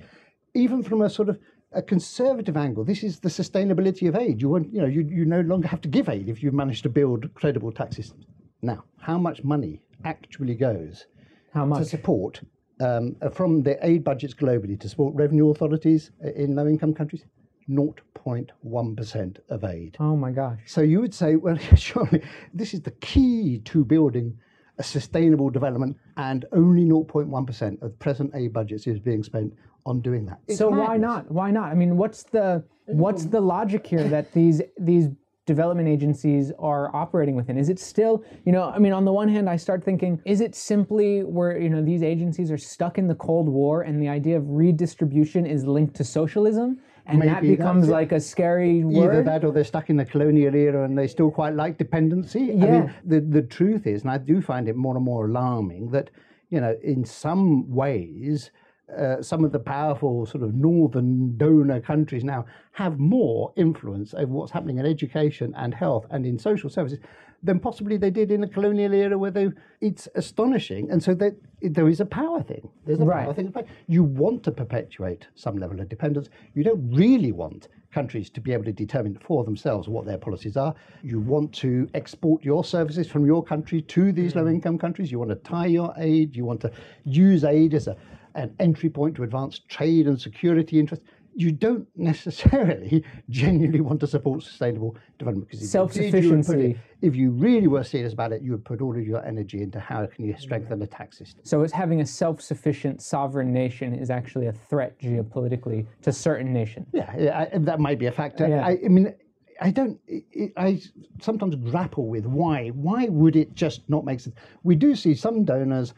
Even 0.55 0.83
from 0.83 1.03
a 1.03 1.11
sort 1.11 1.29
of 1.29 1.38
a 1.73 1.83
conservative 1.83 2.57
angle, 2.57 2.85
this 2.85 3.03
is 3.03 3.21
the 3.21 3.29
sustainability 3.29 4.09
of 4.09 4.16
aid. 4.16 4.40
You, 4.40 4.49
want, 4.49 4.73
you, 4.73 4.81
know, 4.81 4.87
you, 4.87 5.07
you 5.09 5.25
no 5.25 5.40
longer 5.40 5.68
have 5.68 5.81
to 5.83 5.88
give 5.88 6.09
aid 6.09 6.29
if 6.29 6.42
you've 6.42 6.55
managed 6.55 6.83
to 6.85 6.88
build 6.88 7.33
credible 7.35 7.73
tax 7.73 7.97
systems. 7.97 8.25
Now, 8.62 8.85
how 8.99 9.18
much 9.18 9.44
money 9.44 9.83
actually 10.05 10.55
goes 10.55 11.07
how 11.53 11.64
much? 11.64 11.81
to 11.81 11.85
support 11.85 12.40
um, 12.81 13.16
from 13.33 13.62
the 13.62 13.79
aid 13.87 14.05
budgets 14.05 14.35
globally 14.35 14.79
to 14.81 14.88
support 14.88 15.14
revenue 15.14 15.51
authorities 15.51 16.11
in 16.37 16.55
low 16.55 16.66
income 16.66 16.94
countries? 16.94 17.25
0.1% 17.71 19.37
of 19.49 19.65
aid. 19.65 19.97
Oh 20.01 20.17
my 20.17 20.31
gosh. 20.33 20.61
So 20.67 20.81
you 20.81 21.01
would 21.01 21.15
say, 21.15 21.37
well, 21.37 21.57
surely 21.77 22.23
this 22.55 22.75
is 22.75 22.83
the 22.83 22.91
key 22.93 23.61
to 23.67 23.85
building 23.85 24.39
a 24.79 24.83
sustainable 24.83 25.51
development, 25.51 25.97
and 26.17 26.45
only 26.53 26.85
0.1% 26.85 27.83
of 27.83 27.99
present 27.99 28.31
aid 28.35 28.53
budgets 28.53 28.87
is 28.87 29.01
being 29.01 29.25
spent 29.25 29.53
on 29.85 30.01
doing 30.01 30.25
that. 30.27 30.39
It's 30.47 30.59
so 30.59 30.71
madness. 30.71 30.89
why 30.89 30.97
not? 30.97 31.31
Why 31.31 31.51
not? 31.51 31.71
I 31.71 31.75
mean, 31.75 31.97
what's 31.97 32.23
the 32.23 32.63
what's 32.87 33.25
the 33.25 33.41
logic 33.41 33.87
here 33.87 34.05
that 34.05 34.33
these 34.33 34.63
these 34.79 35.09
development 35.47 35.89
agencies 35.89 36.53
are 36.59 36.95
operating 36.95 37.35
within? 37.35 37.57
Is 37.59 37.71
it 37.71 37.81
still, 37.81 38.23
you 38.45 38.53
know, 38.53 38.65
I 38.65 38.79
mean, 38.79 38.93
on 38.93 39.05
the 39.07 39.13
one 39.13 39.29
hand, 39.29 39.49
I 39.49 39.57
start 39.57 39.83
thinking, 39.83 40.21
is 40.27 40.43
it 40.43 40.55
simply 40.55 41.25
where, 41.25 41.59
you 41.59 41.71
know, 41.71 41.83
these 41.83 42.03
agencies 42.03 42.51
are 42.51 42.59
stuck 42.59 42.99
in 42.99 43.09
the 43.09 43.15
Cold 43.15 43.49
War 43.49 43.83
and 43.83 44.01
the 44.01 44.09
idea 44.09 44.37
of 44.37 44.45
redistribution 44.47 45.47
is 45.47 45.65
linked 45.65 45.97
to 45.97 46.05
socialism? 46.05 46.79
And 47.09 47.23
that 47.23 47.42
becomes 47.42 47.88
like 47.88 48.12
a 48.12 48.21
scary 48.21 48.85
word. 48.85 49.11
Either 49.11 49.23
that 49.23 49.44
or 49.44 49.53
they're 49.53 49.64
stuck 49.64 49.88
in 49.90 49.97
the 49.97 50.05
colonial 50.05 50.55
era 50.55 50.85
and 50.85 50.97
they 50.97 51.07
still 51.07 51.31
quite 51.31 51.55
like 51.55 51.79
dependency. 51.79 52.53
I 52.53 52.55
Yeah. 52.55 52.71
mean, 52.71 52.94
the, 53.05 53.21
the 53.21 53.42
truth 53.42 53.87
is, 53.87 54.03
and 54.03 54.11
I 54.11 54.18
do 54.18 54.40
find 54.40 54.68
it 54.68 54.77
more 54.77 54.94
and 54.97 55.05
more 55.05 55.27
alarming, 55.27 55.90
that, 55.90 56.11
you 56.51 56.61
know, 56.61 56.77
in 56.83 57.05
some 57.05 57.71
ways, 57.75 58.51
uh, 58.96 59.22
some 59.22 59.44
of 59.44 59.53
the 59.53 59.59
powerful 59.59 60.24
sort 60.27 60.42
of 60.42 60.55
northern 60.55 61.37
donor 61.37 61.81
countries 61.81 62.24
now 62.24 62.46
have 62.72 62.98
more 62.98 63.53
influence 63.57 64.14
over 64.14 64.33
what's 64.33 64.53
happening 64.53 64.79
in 64.79 64.87
education 64.87 65.53
and 65.57 65.74
health 65.74 66.07
and 66.11 66.24
in 66.24 66.38
social 66.38 66.70
services 66.70 66.98
than 67.42 67.61
possibly 67.61 67.96
they 67.96 68.11
did 68.11 68.33
in 68.33 68.40
the 68.40 68.48
colonial 68.48 68.92
era 68.92 69.16
where 69.16 69.31
they, 69.31 69.48
it's 69.81 70.09
astonishing. 70.16 70.90
And 70.90 71.01
so 71.03 71.14
that, 71.14 71.37
there 71.62 71.88
is 71.88 72.01
a 72.01 72.07
power 72.07 72.42
thing. 72.42 72.68
There's 72.85 72.98
a 73.01 73.05
Right. 73.05 73.24
power 73.24 73.35
thing. 73.35 73.55
You 73.87 74.03
want 74.03 74.42
to 74.44 74.51
perpetuate 74.53 75.29
some 75.37 75.57
level 75.57 75.81
of 75.81 75.88
dependence. 75.88 76.31
You 76.55 76.64
don't 76.64 76.90
really 76.92 77.31
want 77.33 77.68
countries 77.92 78.29
to 78.31 78.40
be 78.40 78.53
able 78.53 78.64
to 78.64 78.72
determine 78.72 79.18
for 79.20 79.44
themselves 79.44 79.88
what 79.88 80.05
their 80.05 80.18
policies 80.18 80.57
are. 80.57 80.74
You 81.03 81.20
want 81.20 81.53
to 81.55 81.88
export 81.94 82.44
your 82.44 82.64
services 82.64 83.09
from 83.09 83.24
your 83.24 83.42
country 83.42 83.83
to 83.83 84.12
these 84.12 84.35
low 84.35 84.46
income 84.48 84.79
countries. 84.79 85.11
You 85.12 85.18
want 85.18 85.31
to 85.31 85.37
tie 85.37 85.66
your 85.66 85.94
aid. 85.96 86.37
You 86.37 86.44
want 86.44 86.61
to 86.62 86.72
use 87.05 87.44
aid 87.44 87.72
as 87.74 87.87
a, 87.87 87.96
an 88.38 88.55
entry 88.61 88.88
point 88.88 89.16
to 89.16 89.22
advance 89.24 89.61
trade 89.68 90.07
and 90.07 90.20
security 90.20 90.79
interests. 90.79 91.05
You 91.35 91.53
don't 91.53 91.87
necessarily 91.96 93.05
genuinely 93.29 93.81
want 93.81 94.01
to 94.01 94.07
support 94.07 94.42
sustainable 94.42 94.96
development 95.18 95.48
because 95.48 95.62
if 95.62 95.74
you 95.74 96.11
did, 96.11 96.24
you 96.24 96.31
would 96.31 96.46
put 96.46 96.57
it- 96.57 96.59
Self-sufficiency. 96.62 96.81
If 97.01 97.14
you 97.14 97.31
really 97.31 97.68
were 97.68 97.85
serious 97.85 98.12
about 98.12 98.33
it, 98.33 98.42
you 98.42 98.51
would 98.53 98.64
put 98.64 98.81
all 98.81 98.96
of 98.96 99.07
your 99.07 99.24
energy 99.24 99.62
into 99.62 99.79
how 99.79 100.07
can 100.07 100.24
you 100.24 100.35
strengthen 100.38 100.81
the 100.81 100.87
tax 100.87 101.18
system. 101.18 101.40
So, 101.44 101.62
it's 101.62 101.72
having 101.72 102.01
a 102.01 102.07
self-sufficient 102.07 103.01
sovereign 103.03 103.53
nation 103.53 103.94
is 103.94 104.11
actually 104.11 104.46
a 104.46 104.53
threat 104.53 104.98
geopolitically 104.98 105.87
to 106.03 106.12
certain 106.12 106.53
nations. 106.53 106.88
Yeah, 106.92 107.14
yeah 107.16 107.46
I, 107.53 107.59
that 107.59 107.79
might 107.79 108.01
be 108.01 108.07
a 108.07 108.12
factor. 108.12 108.48
Yeah. 108.48 108.66
I, 108.66 108.79
I 108.85 108.88
mean, 108.88 109.14
I 109.61 109.70
don't. 109.70 110.01
I, 110.11 110.53
I 110.57 110.81
sometimes 111.20 111.55
grapple 111.57 112.07
with 112.09 112.27
why. 112.27 112.68
Why 112.68 113.07
would 113.09 113.37
it 113.37 113.55
just 113.55 113.88
not 113.88 114.05
make 114.05 114.20
sense? 114.20 114.35
We 114.62 114.74
do 114.74 114.94
see 114.94 115.14
some 115.14 115.44
donors 115.44 115.94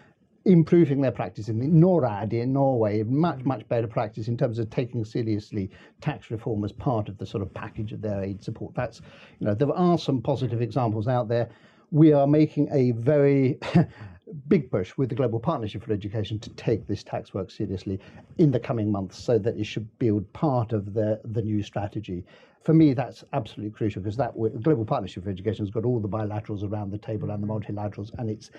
improving 0.51 1.01
their 1.01 1.13
practice 1.13 1.49
in 1.49 1.61
the 1.61 1.67
NORAD 1.67 2.33
in 2.33 2.53
Norway, 2.53 3.05
much 3.05 3.45
much 3.45 3.67
better 3.69 3.87
practice 3.87 4.27
in 4.27 4.37
terms 4.37 4.59
of 4.59 4.69
taking 4.69 5.05
seriously 5.05 5.71
tax 6.01 6.31
reform 6.31 6.65
as 6.65 6.73
part 6.73 7.09
of 7.09 7.17
the 7.19 7.27
sort 7.27 7.43
of 7.43 7.55
package 7.55 7.93
of 7.93 8.03
their 8.03 8.23
aid 8.23 8.43
support. 8.43 8.75
That's 8.75 9.01
you 9.39 9.47
know 9.47 9.55
there 9.55 9.73
are 9.73 9.99
some 9.99 10.21
positive 10.21 10.61
examples 10.61 11.07
out 11.07 11.29
there. 11.29 11.49
We 11.93 12.13
are 12.13 12.27
making 12.27 12.69
a 12.73 12.91
very 12.93 13.59
big 14.49 14.71
push 14.71 14.97
with 14.97 15.09
the 15.09 15.15
Global 15.15 15.39
Partnership 15.39 15.85
for 15.85 15.93
Education 15.93 16.39
to 16.41 16.51
take 16.51 16.87
this 16.87 17.05
tax 17.05 17.33
work 17.33 17.51
seriously 17.51 18.01
in 18.39 18.51
the 18.51 18.61
coming 18.61 18.91
months 18.91 19.23
so 19.23 19.39
that 19.39 19.57
it 19.57 19.65
should 19.65 19.99
build 19.99 20.33
part 20.33 20.73
of 20.73 20.95
the, 20.95 21.21
the 21.25 21.43
new 21.43 21.63
strategy. 21.63 22.25
For 22.63 22.75
me, 22.75 22.93
that's 22.93 23.25
absolutely 23.33 23.73
crucial 23.73 24.03
because 24.03 24.17
that 24.19 24.35
Global 24.63 24.85
Partnership 24.85 25.25
for 25.25 25.31
Education 25.31 25.65
has 25.65 25.71
got 25.73 25.85
all 25.85 25.99
the 25.99 26.09
bilaterals 26.09 26.63
around 26.63 26.91
the 26.91 26.99
table 26.99 27.31
and 27.31 27.43
the 27.43 27.47
multilaterals, 27.47 28.11
and 28.19 28.29
it's 28.29 28.51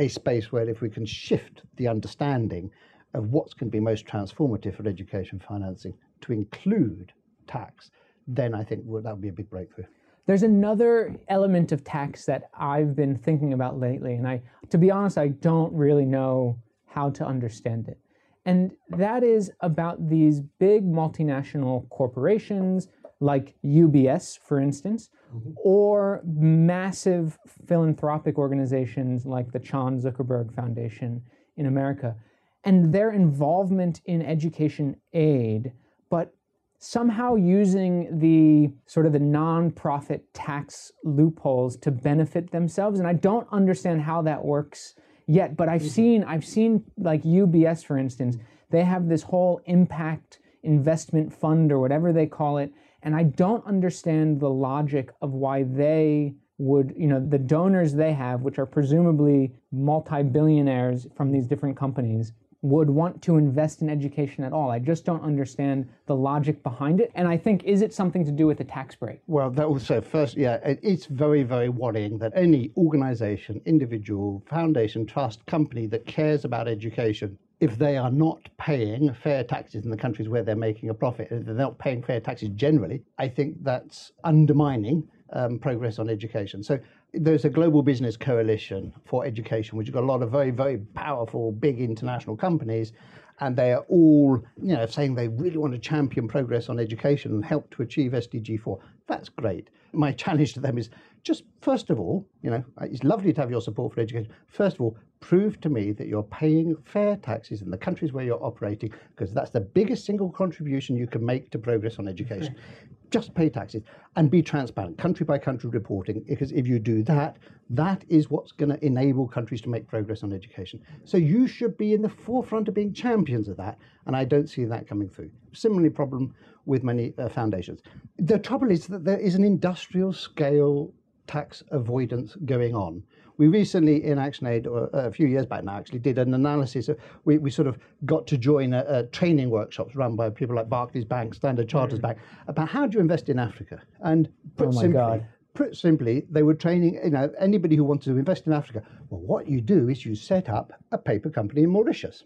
a 0.00 0.08
space 0.08 0.50
where 0.50 0.68
if 0.68 0.80
we 0.80 0.88
can 0.88 1.06
shift 1.06 1.62
the 1.76 1.86
understanding 1.86 2.70
of 3.14 3.30
what's 3.30 3.54
going 3.54 3.70
to 3.70 3.76
be 3.76 3.80
most 3.80 4.06
transformative 4.06 4.74
for 4.76 4.88
education 4.88 5.38
financing 5.38 5.94
to 6.22 6.32
include 6.32 7.12
tax, 7.46 7.90
then 8.26 8.54
I 8.54 8.64
think 8.64 8.84
that 8.86 9.12
would 9.12 9.20
be 9.20 9.28
a 9.28 9.32
big 9.32 9.50
breakthrough. 9.50 9.84
There's 10.26 10.42
another 10.42 11.16
element 11.28 11.70
of 11.72 11.84
tax 11.84 12.24
that 12.26 12.44
I've 12.58 12.96
been 12.96 13.16
thinking 13.16 13.52
about 13.52 13.78
lately, 13.78 14.14
and 14.14 14.26
I, 14.26 14.40
to 14.70 14.78
be 14.78 14.90
honest, 14.90 15.18
I 15.18 15.28
don't 15.28 15.72
really 15.72 16.04
know 16.04 16.58
how 16.86 17.10
to 17.10 17.26
understand 17.26 17.88
it. 17.88 17.98
And 18.46 18.72
that 18.90 19.22
is 19.22 19.52
about 19.60 20.08
these 20.08 20.40
big 20.40 20.84
multinational 20.84 21.88
corporations 21.90 22.88
like 23.20 23.54
UBS, 23.64 24.38
for 24.38 24.60
instance, 24.60 25.10
Mm-hmm. 25.34 25.50
or 25.56 26.22
massive 26.24 27.38
philanthropic 27.66 28.36
organizations 28.36 29.24
like 29.24 29.52
the 29.52 29.60
Chan 29.60 30.00
Zuckerberg 30.00 30.52
Foundation 30.52 31.22
in 31.56 31.66
America, 31.66 32.16
and 32.64 32.92
their 32.92 33.12
involvement 33.12 34.00
in 34.06 34.22
education 34.22 34.96
aid, 35.12 35.72
but 36.08 36.34
somehow 36.80 37.36
using 37.36 38.18
the 38.18 38.72
sort 38.86 39.06
of 39.06 39.12
the 39.12 39.20
nonprofit 39.20 40.22
tax 40.32 40.90
loopholes 41.04 41.76
to 41.76 41.90
benefit 41.90 42.50
themselves. 42.50 42.98
And 42.98 43.06
i 43.06 43.12
don't 43.12 43.46
understand 43.52 44.00
how 44.00 44.22
that 44.22 44.44
works 44.44 44.94
yet 45.26 45.56
but 45.56 45.68
i've 45.68 45.82
mm-hmm. 45.82 45.90
seen 45.90 46.24
i've 46.24 46.44
seen 46.44 46.82
like 46.96 47.22
ubs 47.22 47.84
for 47.84 47.98
instance 47.98 48.36
they 48.70 48.82
have 48.82 49.08
this 49.08 49.22
whole 49.22 49.60
impact 49.66 50.40
investment 50.62 51.32
fund 51.32 51.70
or 51.70 51.78
whatever 51.78 52.12
they 52.12 52.26
call 52.26 52.58
it 52.58 52.72
and 53.02 53.14
i 53.14 53.22
don't 53.22 53.64
understand 53.66 54.40
the 54.40 54.50
logic 54.50 55.10
of 55.22 55.32
why 55.32 55.62
they 55.62 56.34
would 56.58 56.94
you 56.96 57.06
know 57.06 57.24
the 57.28 57.38
donors 57.38 57.94
they 57.94 58.12
have 58.12 58.42
which 58.42 58.58
are 58.58 58.66
presumably 58.66 59.52
multi-billionaires 59.72 61.06
from 61.16 61.32
these 61.32 61.46
different 61.46 61.76
companies 61.76 62.32
would 62.62 62.90
want 62.90 63.22
to 63.22 63.36
invest 63.36 63.80
in 63.80 63.88
education 63.88 64.44
at 64.44 64.52
all. 64.52 64.70
I 64.70 64.78
just 64.78 65.04
don't 65.04 65.22
understand 65.22 65.88
the 66.06 66.14
logic 66.14 66.62
behind 66.62 67.00
it. 67.00 67.10
And 67.14 67.26
I 67.26 67.36
think, 67.36 67.64
is 67.64 67.80
it 67.80 67.94
something 67.94 68.24
to 68.24 68.30
do 68.30 68.46
with 68.46 68.58
the 68.58 68.64
tax 68.64 68.94
break? 68.94 69.20
Well, 69.26 69.50
that 69.50 69.64
also 69.64 70.00
first, 70.00 70.36
yeah, 70.36 70.58
it's 70.64 71.06
very, 71.06 71.42
very 71.42 71.70
worrying 71.70 72.18
that 72.18 72.32
any 72.34 72.70
organization, 72.76 73.62
individual, 73.64 74.42
foundation, 74.46 75.06
trust, 75.06 75.44
company 75.46 75.86
that 75.86 76.06
cares 76.06 76.44
about 76.44 76.68
education, 76.68 77.38
if 77.60 77.78
they 77.78 77.98
are 77.98 78.10
not 78.10 78.48
paying 78.58 79.12
fair 79.12 79.44
taxes 79.44 79.84
in 79.84 79.90
the 79.90 79.96
countries 79.96 80.28
where 80.28 80.42
they're 80.42 80.56
making 80.56 80.88
a 80.88 80.94
profit, 80.94 81.30
and 81.30 81.46
they're 81.46 81.54
not 81.54 81.78
paying 81.78 82.02
fair 82.02 82.18
taxes 82.18 82.48
generally, 82.54 83.02
I 83.18 83.28
think 83.28 83.62
that's 83.62 84.12
undermining 84.24 85.06
um, 85.32 85.58
progress 85.58 85.98
on 85.98 86.08
education. 86.08 86.62
So 86.62 86.78
there's 87.12 87.44
a 87.44 87.50
global 87.50 87.82
business 87.82 88.16
coalition 88.16 88.92
for 89.04 89.26
education, 89.26 89.76
which 89.76 89.88
has 89.88 89.94
got 89.94 90.04
a 90.04 90.06
lot 90.06 90.22
of 90.22 90.30
very, 90.30 90.50
very 90.50 90.78
powerful, 90.78 91.52
big 91.52 91.80
international 91.80 92.36
companies, 92.36 92.92
and 93.40 93.56
they 93.56 93.72
are 93.72 93.84
all, 93.88 94.42
you 94.62 94.74
know, 94.74 94.86
saying 94.86 95.14
they 95.14 95.28
really 95.28 95.56
want 95.58 95.72
to 95.72 95.78
champion 95.78 96.28
progress 96.28 96.68
on 96.68 96.78
education 96.78 97.32
and 97.32 97.44
help 97.44 97.70
to 97.74 97.82
achieve 97.82 98.12
SDG 98.12 98.60
4. 98.60 98.78
That's 99.06 99.28
great. 99.28 99.68
My 99.92 100.12
challenge 100.24 100.54
to 100.54 100.60
them 100.60 100.78
is 100.78 100.88
just 101.22 101.44
first 101.60 101.90
of 101.90 102.00
all, 102.00 102.26
you 102.42 102.50
know, 102.50 102.64
it's 102.82 103.04
lovely 103.04 103.32
to 103.34 103.40
have 103.40 103.50
your 103.50 103.60
support 103.60 103.94
for 103.94 104.00
education. 104.00 104.32
First 104.46 104.76
of 104.76 104.82
all, 104.82 104.96
prove 105.20 105.60
to 105.60 105.68
me 105.68 105.92
that 105.92 106.08
you're 106.08 106.22
paying 106.22 106.76
fair 106.84 107.16
taxes 107.16 107.62
in 107.62 107.70
the 107.70 107.76
countries 107.76 108.12
where 108.12 108.24
you're 108.24 108.42
operating, 108.42 108.92
because 109.10 109.32
that's 109.32 109.50
the 109.50 109.60
biggest 109.60 110.04
single 110.04 110.30
contribution 110.30 110.96
you 110.96 111.06
can 111.06 111.24
make 111.24 111.50
to 111.50 111.58
progress 111.58 111.98
on 111.98 112.08
education. 112.08 112.56
Just 113.10 113.34
pay 113.34 113.48
taxes 113.48 113.82
and 114.14 114.30
be 114.30 114.40
transparent, 114.40 114.96
country 114.96 115.26
by 115.26 115.36
country 115.36 115.68
reporting, 115.68 116.24
because 116.28 116.52
if 116.52 116.66
you 116.66 116.78
do 116.78 117.02
that, 117.02 117.38
that 117.68 118.04
is 118.08 118.30
what's 118.30 118.52
going 118.52 118.70
to 118.70 118.84
enable 118.84 119.26
countries 119.26 119.60
to 119.62 119.68
make 119.68 119.86
progress 119.88 120.22
on 120.22 120.32
education. 120.32 120.80
So 121.04 121.16
you 121.16 121.48
should 121.48 121.76
be 121.76 121.92
in 121.92 122.02
the 122.02 122.08
forefront 122.08 122.68
of 122.68 122.74
being 122.74 122.92
champions 122.92 123.48
of 123.48 123.56
that, 123.56 123.78
and 124.06 124.14
I 124.14 124.24
don't 124.24 124.48
see 124.48 124.64
that 124.64 124.86
coming 124.86 125.08
through. 125.08 125.30
Similarly, 125.52 125.90
problem 125.90 126.34
with 126.66 126.84
many 126.84 127.12
uh, 127.18 127.28
foundations. 127.28 127.80
The 128.18 128.38
trouble 128.38 128.70
is 128.70 128.86
that 128.86 129.04
there 129.04 129.18
is 129.18 129.34
an 129.34 129.42
industrial 129.42 130.12
scale 130.12 130.92
tax 131.26 131.62
avoidance 131.70 132.36
going 132.44 132.74
on. 132.74 133.02
We 133.40 133.48
recently, 133.48 134.04
in 134.04 134.18
ActionAid, 134.18 134.66
or 134.66 134.90
a 134.92 135.10
few 135.10 135.26
years 135.26 135.46
back 135.46 135.64
now, 135.64 135.78
actually 135.78 136.00
did 136.00 136.18
an 136.18 136.34
analysis. 136.34 136.90
Of, 136.90 136.98
we, 137.24 137.38
we 137.38 137.50
sort 137.50 137.68
of 137.68 137.78
got 138.04 138.26
to 138.26 138.36
join 138.36 138.74
a, 138.74 138.84
a 138.86 139.04
training 139.04 139.48
workshops 139.48 139.96
run 139.96 140.14
by 140.14 140.28
people 140.28 140.54
like 140.54 140.68
Barclays 140.68 141.06
Bank, 141.06 141.32
Standard 141.32 141.66
Chartered 141.66 142.02
Bank, 142.02 142.18
about 142.48 142.68
how 142.68 142.86
do 142.86 142.96
you 142.96 143.00
invest 143.00 143.30
in 143.30 143.38
Africa. 143.38 143.80
And 144.02 144.28
put 144.58 144.68
Oh 144.68 144.72
my 144.72 144.80
simply, 144.82 144.98
God. 144.98 145.26
put 145.54 145.74
simply, 145.74 146.26
they 146.28 146.42
were 146.42 146.52
training. 146.52 147.00
You 147.02 147.08
know, 147.08 147.32
anybody 147.38 147.76
who 147.76 147.84
wanted 147.84 148.10
to 148.10 148.18
invest 148.18 148.46
in 148.46 148.52
Africa. 148.52 148.82
Well, 149.08 149.22
what 149.22 149.48
you 149.48 149.62
do 149.62 149.88
is 149.88 150.04
you 150.04 150.14
set 150.14 150.50
up 150.50 150.74
a 150.92 150.98
paper 150.98 151.30
company 151.30 151.62
in 151.62 151.70
Mauritius 151.70 152.24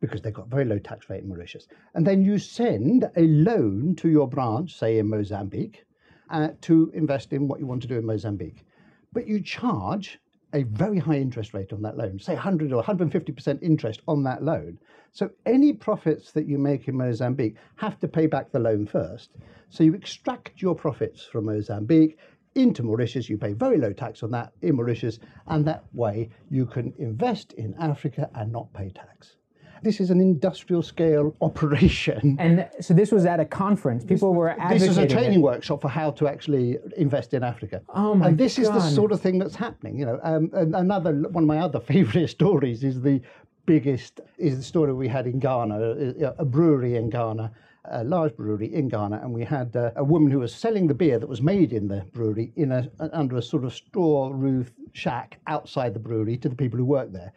because 0.00 0.20
they've 0.20 0.34
got 0.34 0.48
very 0.48 0.64
low 0.64 0.80
tax 0.80 1.08
rate 1.08 1.22
in 1.22 1.28
Mauritius, 1.28 1.68
and 1.94 2.04
then 2.04 2.24
you 2.24 2.40
send 2.40 3.08
a 3.14 3.22
loan 3.22 3.94
to 3.98 4.08
your 4.08 4.26
branch, 4.26 4.76
say 4.76 4.98
in 4.98 5.08
Mozambique, 5.08 5.84
uh, 6.30 6.48
to 6.62 6.90
invest 6.92 7.32
in 7.32 7.46
what 7.46 7.60
you 7.60 7.66
want 7.66 7.82
to 7.82 7.88
do 7.88 7.98
in 7.98 8.04
Mozambique. 8.04 8.64
But 9.12 9.28
you 9.28 9.40
charge 9.40 10.18
a 10.56 10.62
very 10.62 10.98
high 10.98 11.18
interest 11.18 11.52
rate 11.52 11.70
on 11.74 11.82
that 11.82 11.98
loan, 11.98 12.18
say 12.18 12.32
100 12.32 12.72
or 12.72 12.82
150% 12.82 13.62
interest 13.62 14.00
on 14.08 14.22
that 14.22 14.42
loan. 14.42 14.78
So 15.12 15.30
any 15.44 15.74
profits 15.74 16.32
that 16.32 16.46
you 16.46 16.56
make 16.56 16.88
in 16.88 16.96
Mozambique 16.96 17.56
have 17.76 18.00
to 18.00 18.08
pay 18.08 18.26
back 18.26 18.50
the 18.50 18.58
loan 18.58 18.86
first. 18.86 19.32
So 19.68 19.84
you 19.84 19.92
extract 19.92 20.62
your 20.62 20.74
profits 20.74 21.22
from 21.24 21.44
Mozambique 21.44 22.18
into 22.54 22.82
Mauritius, 22.82 23.28
you 23.28 23.36
pay 23.36 23.52
very 23.52 23.76
low 23.76 23.92
tax 23.92 24.22
on 24.22 24.30
that 24.30 24.54
in 24.62 24.76
Mauritius, 24.76 25.18
and 25.46 25.62
that 25.66 25.84
way 25.92 26.30
you 26.48 26.64
can 26.64 26.94
invest 26.96 27.52
in 27.52 27.74
Africa 27.78 28.30
and 28.34 28.50
not 28.50 28.72
pay 28.72 28.88
tax. 28.88 29.36
This 29.86 30.00
is 30.00 30.10
an 30.10 30.20
industrial 30.20 30.82
scale 30.82 31.32
operation. 31.40 32.36
And 32.40 32.68
so 32.80 32.92
this 32.92 33.12
was 33.12 33.24
at 33.24 33.38
a 33.38 33.44
conference. 33.44 34.04
People 34.04 34.34
were 34.34 34.50
advocating. 34.50 34.78
This 34.80 34.88
is 34.90 34.98
a 34.98 35.02
it. 35.02 35.10
training 35.10 35.42
workshop 35.42 35.80
for 35.80 35.88
how 35.88 36.10
to 36.18 36.26
actually 36.26 36.78
invest 36.96 37.34
in 37.34 37.44
Africa. 37.44 37.80
Oh 37.90 38.16
my 38.16 38.26
And 38.26 38.36
this 38.36 38.58
is 38.58 38.68
the 38.68 38.80
sort 38.80 39.12
of 39.12 39.20
thing 39.20 39.38
that's 39.38 39.54
happening. 39.54 39.96
You 39.96 40.06
know, 40.06 40.18
um, 40.24 40.50
another 40.52 41.12
one 41.36 41.44
of 41.44 41.48
my 41.54 41.58
other 41.58 41.78
favourite 41.92 42.28
stories 42.28 42.82
is 42.82 43.00
the 43.00 43.20
biggest 43.64 44.20
is 44.38 44.56
the 44.56 44.64
story 44.64 44.92
we 44.92 45.06
had 45.06 45.24
in 45.28 45.38
Ghana, 45.38 45.76
a, 45.78 46.34
a 46.38 46.44
brewery 46.44 46.96
in 46.96 47.08
Ghana. 47.08 47.52
a 47.88 48.02
large 48.02 48.34
brewery 48.34 48.74
in 48.74 48.88
Ghana, 48.88 49.20
and 49.22 49.32
we 49.32 49.44
had 49.44 49.76
uh, 49.76 49.92
a 49.94 50.02
woman 50.02 50.32
who 50.32 50.40
was 50.40 50.52
selling 50.52 50.88
the 50.88 50.94
beer 51.02 51.20
that 51.20 51.28
was 51.28 51.40
made 51.40 51.72
in 51.72 51.86
the 51.86 52.00
brewery 52.12 52.52
in 52.56 52.72
a 52.72 52.90
under 53.12 53.36
a 53.36 53.42
sort 53.42 53.64
of 53.64 53.72
straw 53.72 54.32
roof 54.34 54.72
shack 54.92 55.38
outside 55.46 55.94
the 55.94 56.04
brewery 56.08 56.36
to 56.38 56.48
the 56.48 56.56
people 56.56 56.78
who 56.80 56.84
work 56.84 57.12
there. 57.12 57.32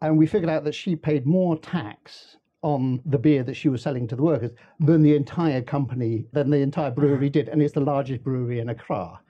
And 0.00 0.16
we 0.16 0.26
figured 0.26 0.50
out 0.50 0.64
that 0.64 0.74
she 0.74 0.94
paid 0.94 1.26
more 1.26 1.58
tax 1.58 2.36
on 2.62 3.00
the 3.04 3.18
beer 3.18 3.42
that 3.42 3.54
she 3.54 3.68
was 3.68 3.82
selling 3.82 4.06
to 4.08 4.16
the 4.16 4.22
workers 4.22 4.52
than 4.80 5.02
the 5.02 5.14
entire 5.14 5.62
company, 5.62 6.24
than 6.32 6.50
the 6.50 6.58
entire 6.58 6.90
brewery 6.90 7.30
did, 7.30 7.48
and 7.48 7.62
it's 7.62 7.74
the 7.74 7.80
largest 7.80 8.22
brewery 8.22 8.60
in 8.60 8.68
Accra. 8.68 9.20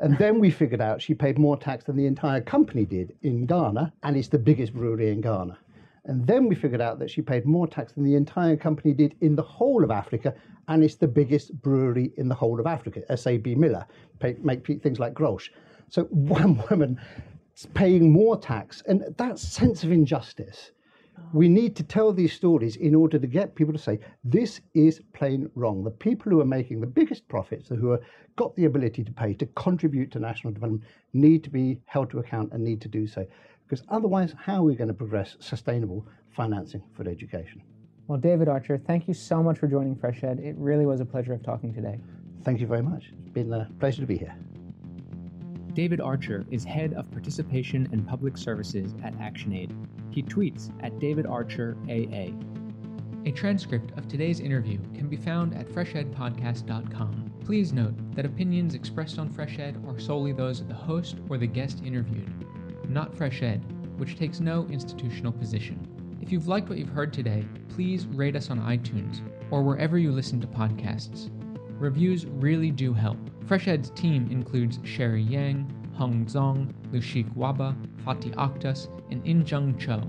And 0.00 0.18
then 0.18 0.40
we 0.40 0.50
figured 0.50 0.80
out 0.80 1.00
she 1.00 1.14
paid 1.14 1.38
more 1.38 1.56
tax 1.56 1.84
than 1.84 1.96
the 1.96 2.06
entire 2.06 2.40
company 2.40 2.84
did 2.84 3.14
in 3.22 3.46
Ghana, 3.46 3.92
and 4.02 4.16
it's 4.16 4.28
the 4.28 4.38
biggest 4.38 4.74
brewery 4.74 5.10
in 5.10 5.22
Ghana. 5.22 5.56
And 6.04 6.26
then 6.26 6.48
we 6.48 6.54
figured 6.54 6.80
out 6.80 6.98
that 7.00 7.10
she 7.10 7.22
paid 7.22 7.46
more 7.46 7.66
tax 7.66 7.92
than 7.92 8.04
the 8.04 8.14
entire 8.14 8.56
company 8.56 8.92
did 8.94 9.16
in 9.22 9.36
the 9.36 9.42
whole 9.42 9.82
of 9.82 9.90
Africa, 9.90 10.34
and 10.68 10.84
it's 10.84 10.96
the 10.96 11.08
biggest 11.08 11.60
brewery 11.62 12.12
in 12.16 12.28
the 12.28 12.34
whole 12.34 12.60
of 12.60 12.66
Africa. 12.66 13.02
SABMiller 13.10 13.86
pay, 14.18 14.36
make 14.42 14.66
things 14.82 14.98
like 14.98 15.14
Grolsch. 15.14 15.48
So 15.88 16.04
one 16.10 16.62
woman 16.70 17.00
paying 17.64 18.12
more 18.12 18.36
tax, 18.36 18.82
and 18.86 19.04
that 19.16 19.38
sense 19.38 19.84
of 19.84 19.92
injustice. 19.92 20.72
We 21.32 21.48
need 21.48 21.74
to 21.76 21.82
tell 21.82 22.12
these 22.12 22.34
stories 22.34 22.76
in 22.76 22.94
order 22.94 23.18
to 23.18 23.26
get 23.26 23.54
people 23.54 23.72
to 23.72 23.78
say 23.78 24.00
this 24.22 24.60
is 24.74 25.00
plain 25.14 25.50
wrong. 25.54 25.82
The 25.82 25.90
people 25.90 26.30
who 26.30 26.40
are 26.42 26.46
making 26.46 26.80
the 26.80 26.86
biggest 26.86 27.26
profits, 27.28 27.68
who 27.68 27.90
have 27.92 28.00
got 28.36 28.54
the 28.54 28.66
ability 28.66 29.02
to 29.04 29.12
pay 29.12 29.32
to 29.34 29.46
contribute 29.46 30.10
to 30.12 30.18
national 30.18 30.52
development, 30.52 30.84
need 31.14 31.42
to 31.44 31.50
be 31.50 31.80
held 31.86 32.10
to 32.10 32.18
account 32.18 32.52
and 32.52 32.62
need 32.62 32.82
to 32.82 32.88
do 32.88 33.06
so. 33.06 33.26
Because 33.66 33.84
otherwise, 33.88 34.34
how 34.38 34.56
are 34.56 34.64
we 34.64 34.76
going 34.76 34.88
to 34.88 34.94
progress 34.94 35.36
sustainable 35.40 36.06
financing 36.30 36.82
for 36.92 37.08
education? 37.08 37.62
Well, 38.06 38.18
David 38.18 38.48
Archer, 38.48 38.78
thank 38.78 39.08
you 39.08 39.14
so 39.14 39.42
much 39.42 39.58
for 39.58 39.66
joining 39.66 39.96
FreshEd. 39.96 40.38
It 40.38 40.54
really 40.58 40.86
was 40.86 41.00
a 41.00 41.04
pleasure 41.06 41.32
of 41.32 41.42
talking 41.42 41.72
today. 41.72 41.98
Thank 42.44 42.60
you 42.60 42.66
very 42.66 42.82
much. 42.82 43.10
It's 43.18 43.32
been 43.32 43.52
a 43.52 43.68
pleasure 43.80 44.02
to 44.02 44.06
be 44.06 44.18
here. 44.18 44.36
David 45.76 46.00
Archer 46.00 46.46
is 46.50 46.64
head 46.64 46.94
of 46.94 47.10
participation 47.10 47.86
and 47.92 48.08
public 48.08 48.38
services 48.38 48.94
at 49.04 49.14
ActionAid. 49.18 49.70
He 50.10 50.22
tweets 50.22 50.72
at 50.82 50.98
David 50.98 51.26
Archer 51.26 51.76
AA. 51.86 52.32
A 53.26 53.32
transcript 53.32 53.92
of 53.98 54.08
today's 54.08 54.40
interview 54.40 54.78
can 54.94 55.06
be 55.06 55.18
found 55.18 55.54
at 55.54 55.68
freshedpodcast.com. 55.68 57.30
Please 57.44 57.74
note 57.74 57.94
that 58.14 58.24
opinions 58.24 58.74
expressed 58.74 59.18
on 59.18 59.28
FreshEd 59.28 59.86
are 59.86 60.00
solely 60.00 60.32
those 60.32 60.60
of 60.60 60.68
the 60.68 60.74
host 60.74 61.16
or 61.28 61.36
the 61.36 61.46
guest 61.46 61.82
interviewed, 61.84 62.32
not 62.88 63.14
FreshEd, 63.14 63.60
which 63.98 64.16
takes 64.16 64.40
no 64.40 64.66
institutional 64.70 65.30
position. 65.32 65.78
If 66.22 66.32
you've 66.32 66.48
liked 66.48 66.70
what 66.70 66.78
you've 66.78 66.88
heard 66.88 67.12
today, 67.12 67.44
please 67.68 68.06
rate 68.06 68.34
us 68.34 68.48
on 68.48 68.60
iTunes 68.60 69.20
or 69.50 69.62
wherever 69.62 69.98
you 69.98 70.10
listen 70.10 70.40
to 70.40 70.46
podcasts. 70.46 71.28
Reviews 71.78 72.24
really 72.24 72.70
do 72.70 72.94
help. 72.94 73.18
FreshEd's 73.46 73.90
team 73.90 74.28
includes 74.30 74.78
Sherry 74.82 75.22
Yang, 75.22 75.70
Hung 75.94 76.24
Zong, 76.24 76.72
Lushik 76.90 77.30
Waba, 77.34 77.76
Fatih 78.02 78.34
Akhtas, 78.36 78.88
and 79.10 79.22
Injung 79.24 79.78
Cho. 79.78 80.02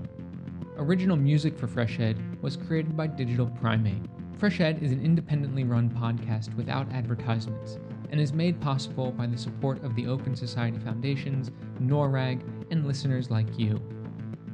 Original 0.78 1.16
music 1.16 1.58
for 1.58 1.66
FreshEd 1.66 2.40
was 2.40 2.56
created 2.56 2.96
by 2.96 3.06
Digital 3.06 3.46
Primate. 3.46 4.02
FreshEd 4.38 4.82
is 4.82 4.92
an 4.92 5.04
independently 5.04 5.64
run 5.64 5.90
podcast 5.90 6.54
without 6.54 6.90
advertisements 6.92 7.78
and 8.10 8.18
is 8.18 8.32
made 8.32 8.60
possible 8.62 9.12
by 9.12 9.26
the 9.26 9.36
support 9.36 9.82
of 9.84 9.94
the 9.94 10.06
Open 10.06 10.34
Society 10.34 10.78
Foundations, 10.78 11.50
NORRAG, 11.80 12.40
and 12.70 12.86
listeners 12.86 13.30
like 13.30 13.58
you. 13.58 13.78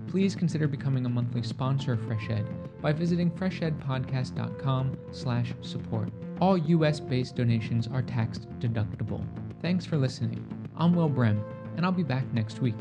Please 0.08 0.34
consider 0.34 0.66
becoming 0.66 1.06
a 1.06 1.08
monthly 1.08 1.42
sponsor 1.42 1.92
of 1.92 2.00
FreshEd 2.00 2.46
by 2.80 2.92
visiting 2.92 3.30
freshedpodcast.com 3.30 4.96
slash 5.12 5.54
support. 5.60 6.08
All 6.40 6.58
US-based 6.58 7.36
donations 7.36 7.88
are 7.88 8.02
tax 8.02 8.40
deductible. 8.58 9.24
Thanks 9.62 9.86
for 9.86 9.96
listening. 9.96 10.44
I'm 10.76 10.94
Will 10.94 11.08
Brehm, 11.08 11.42
and 11.76 11.86
I'll 11.86 11.92
be 11.92 12.02
back 12.02 12.30
next 12.32 12.60
week. 12.60 12.74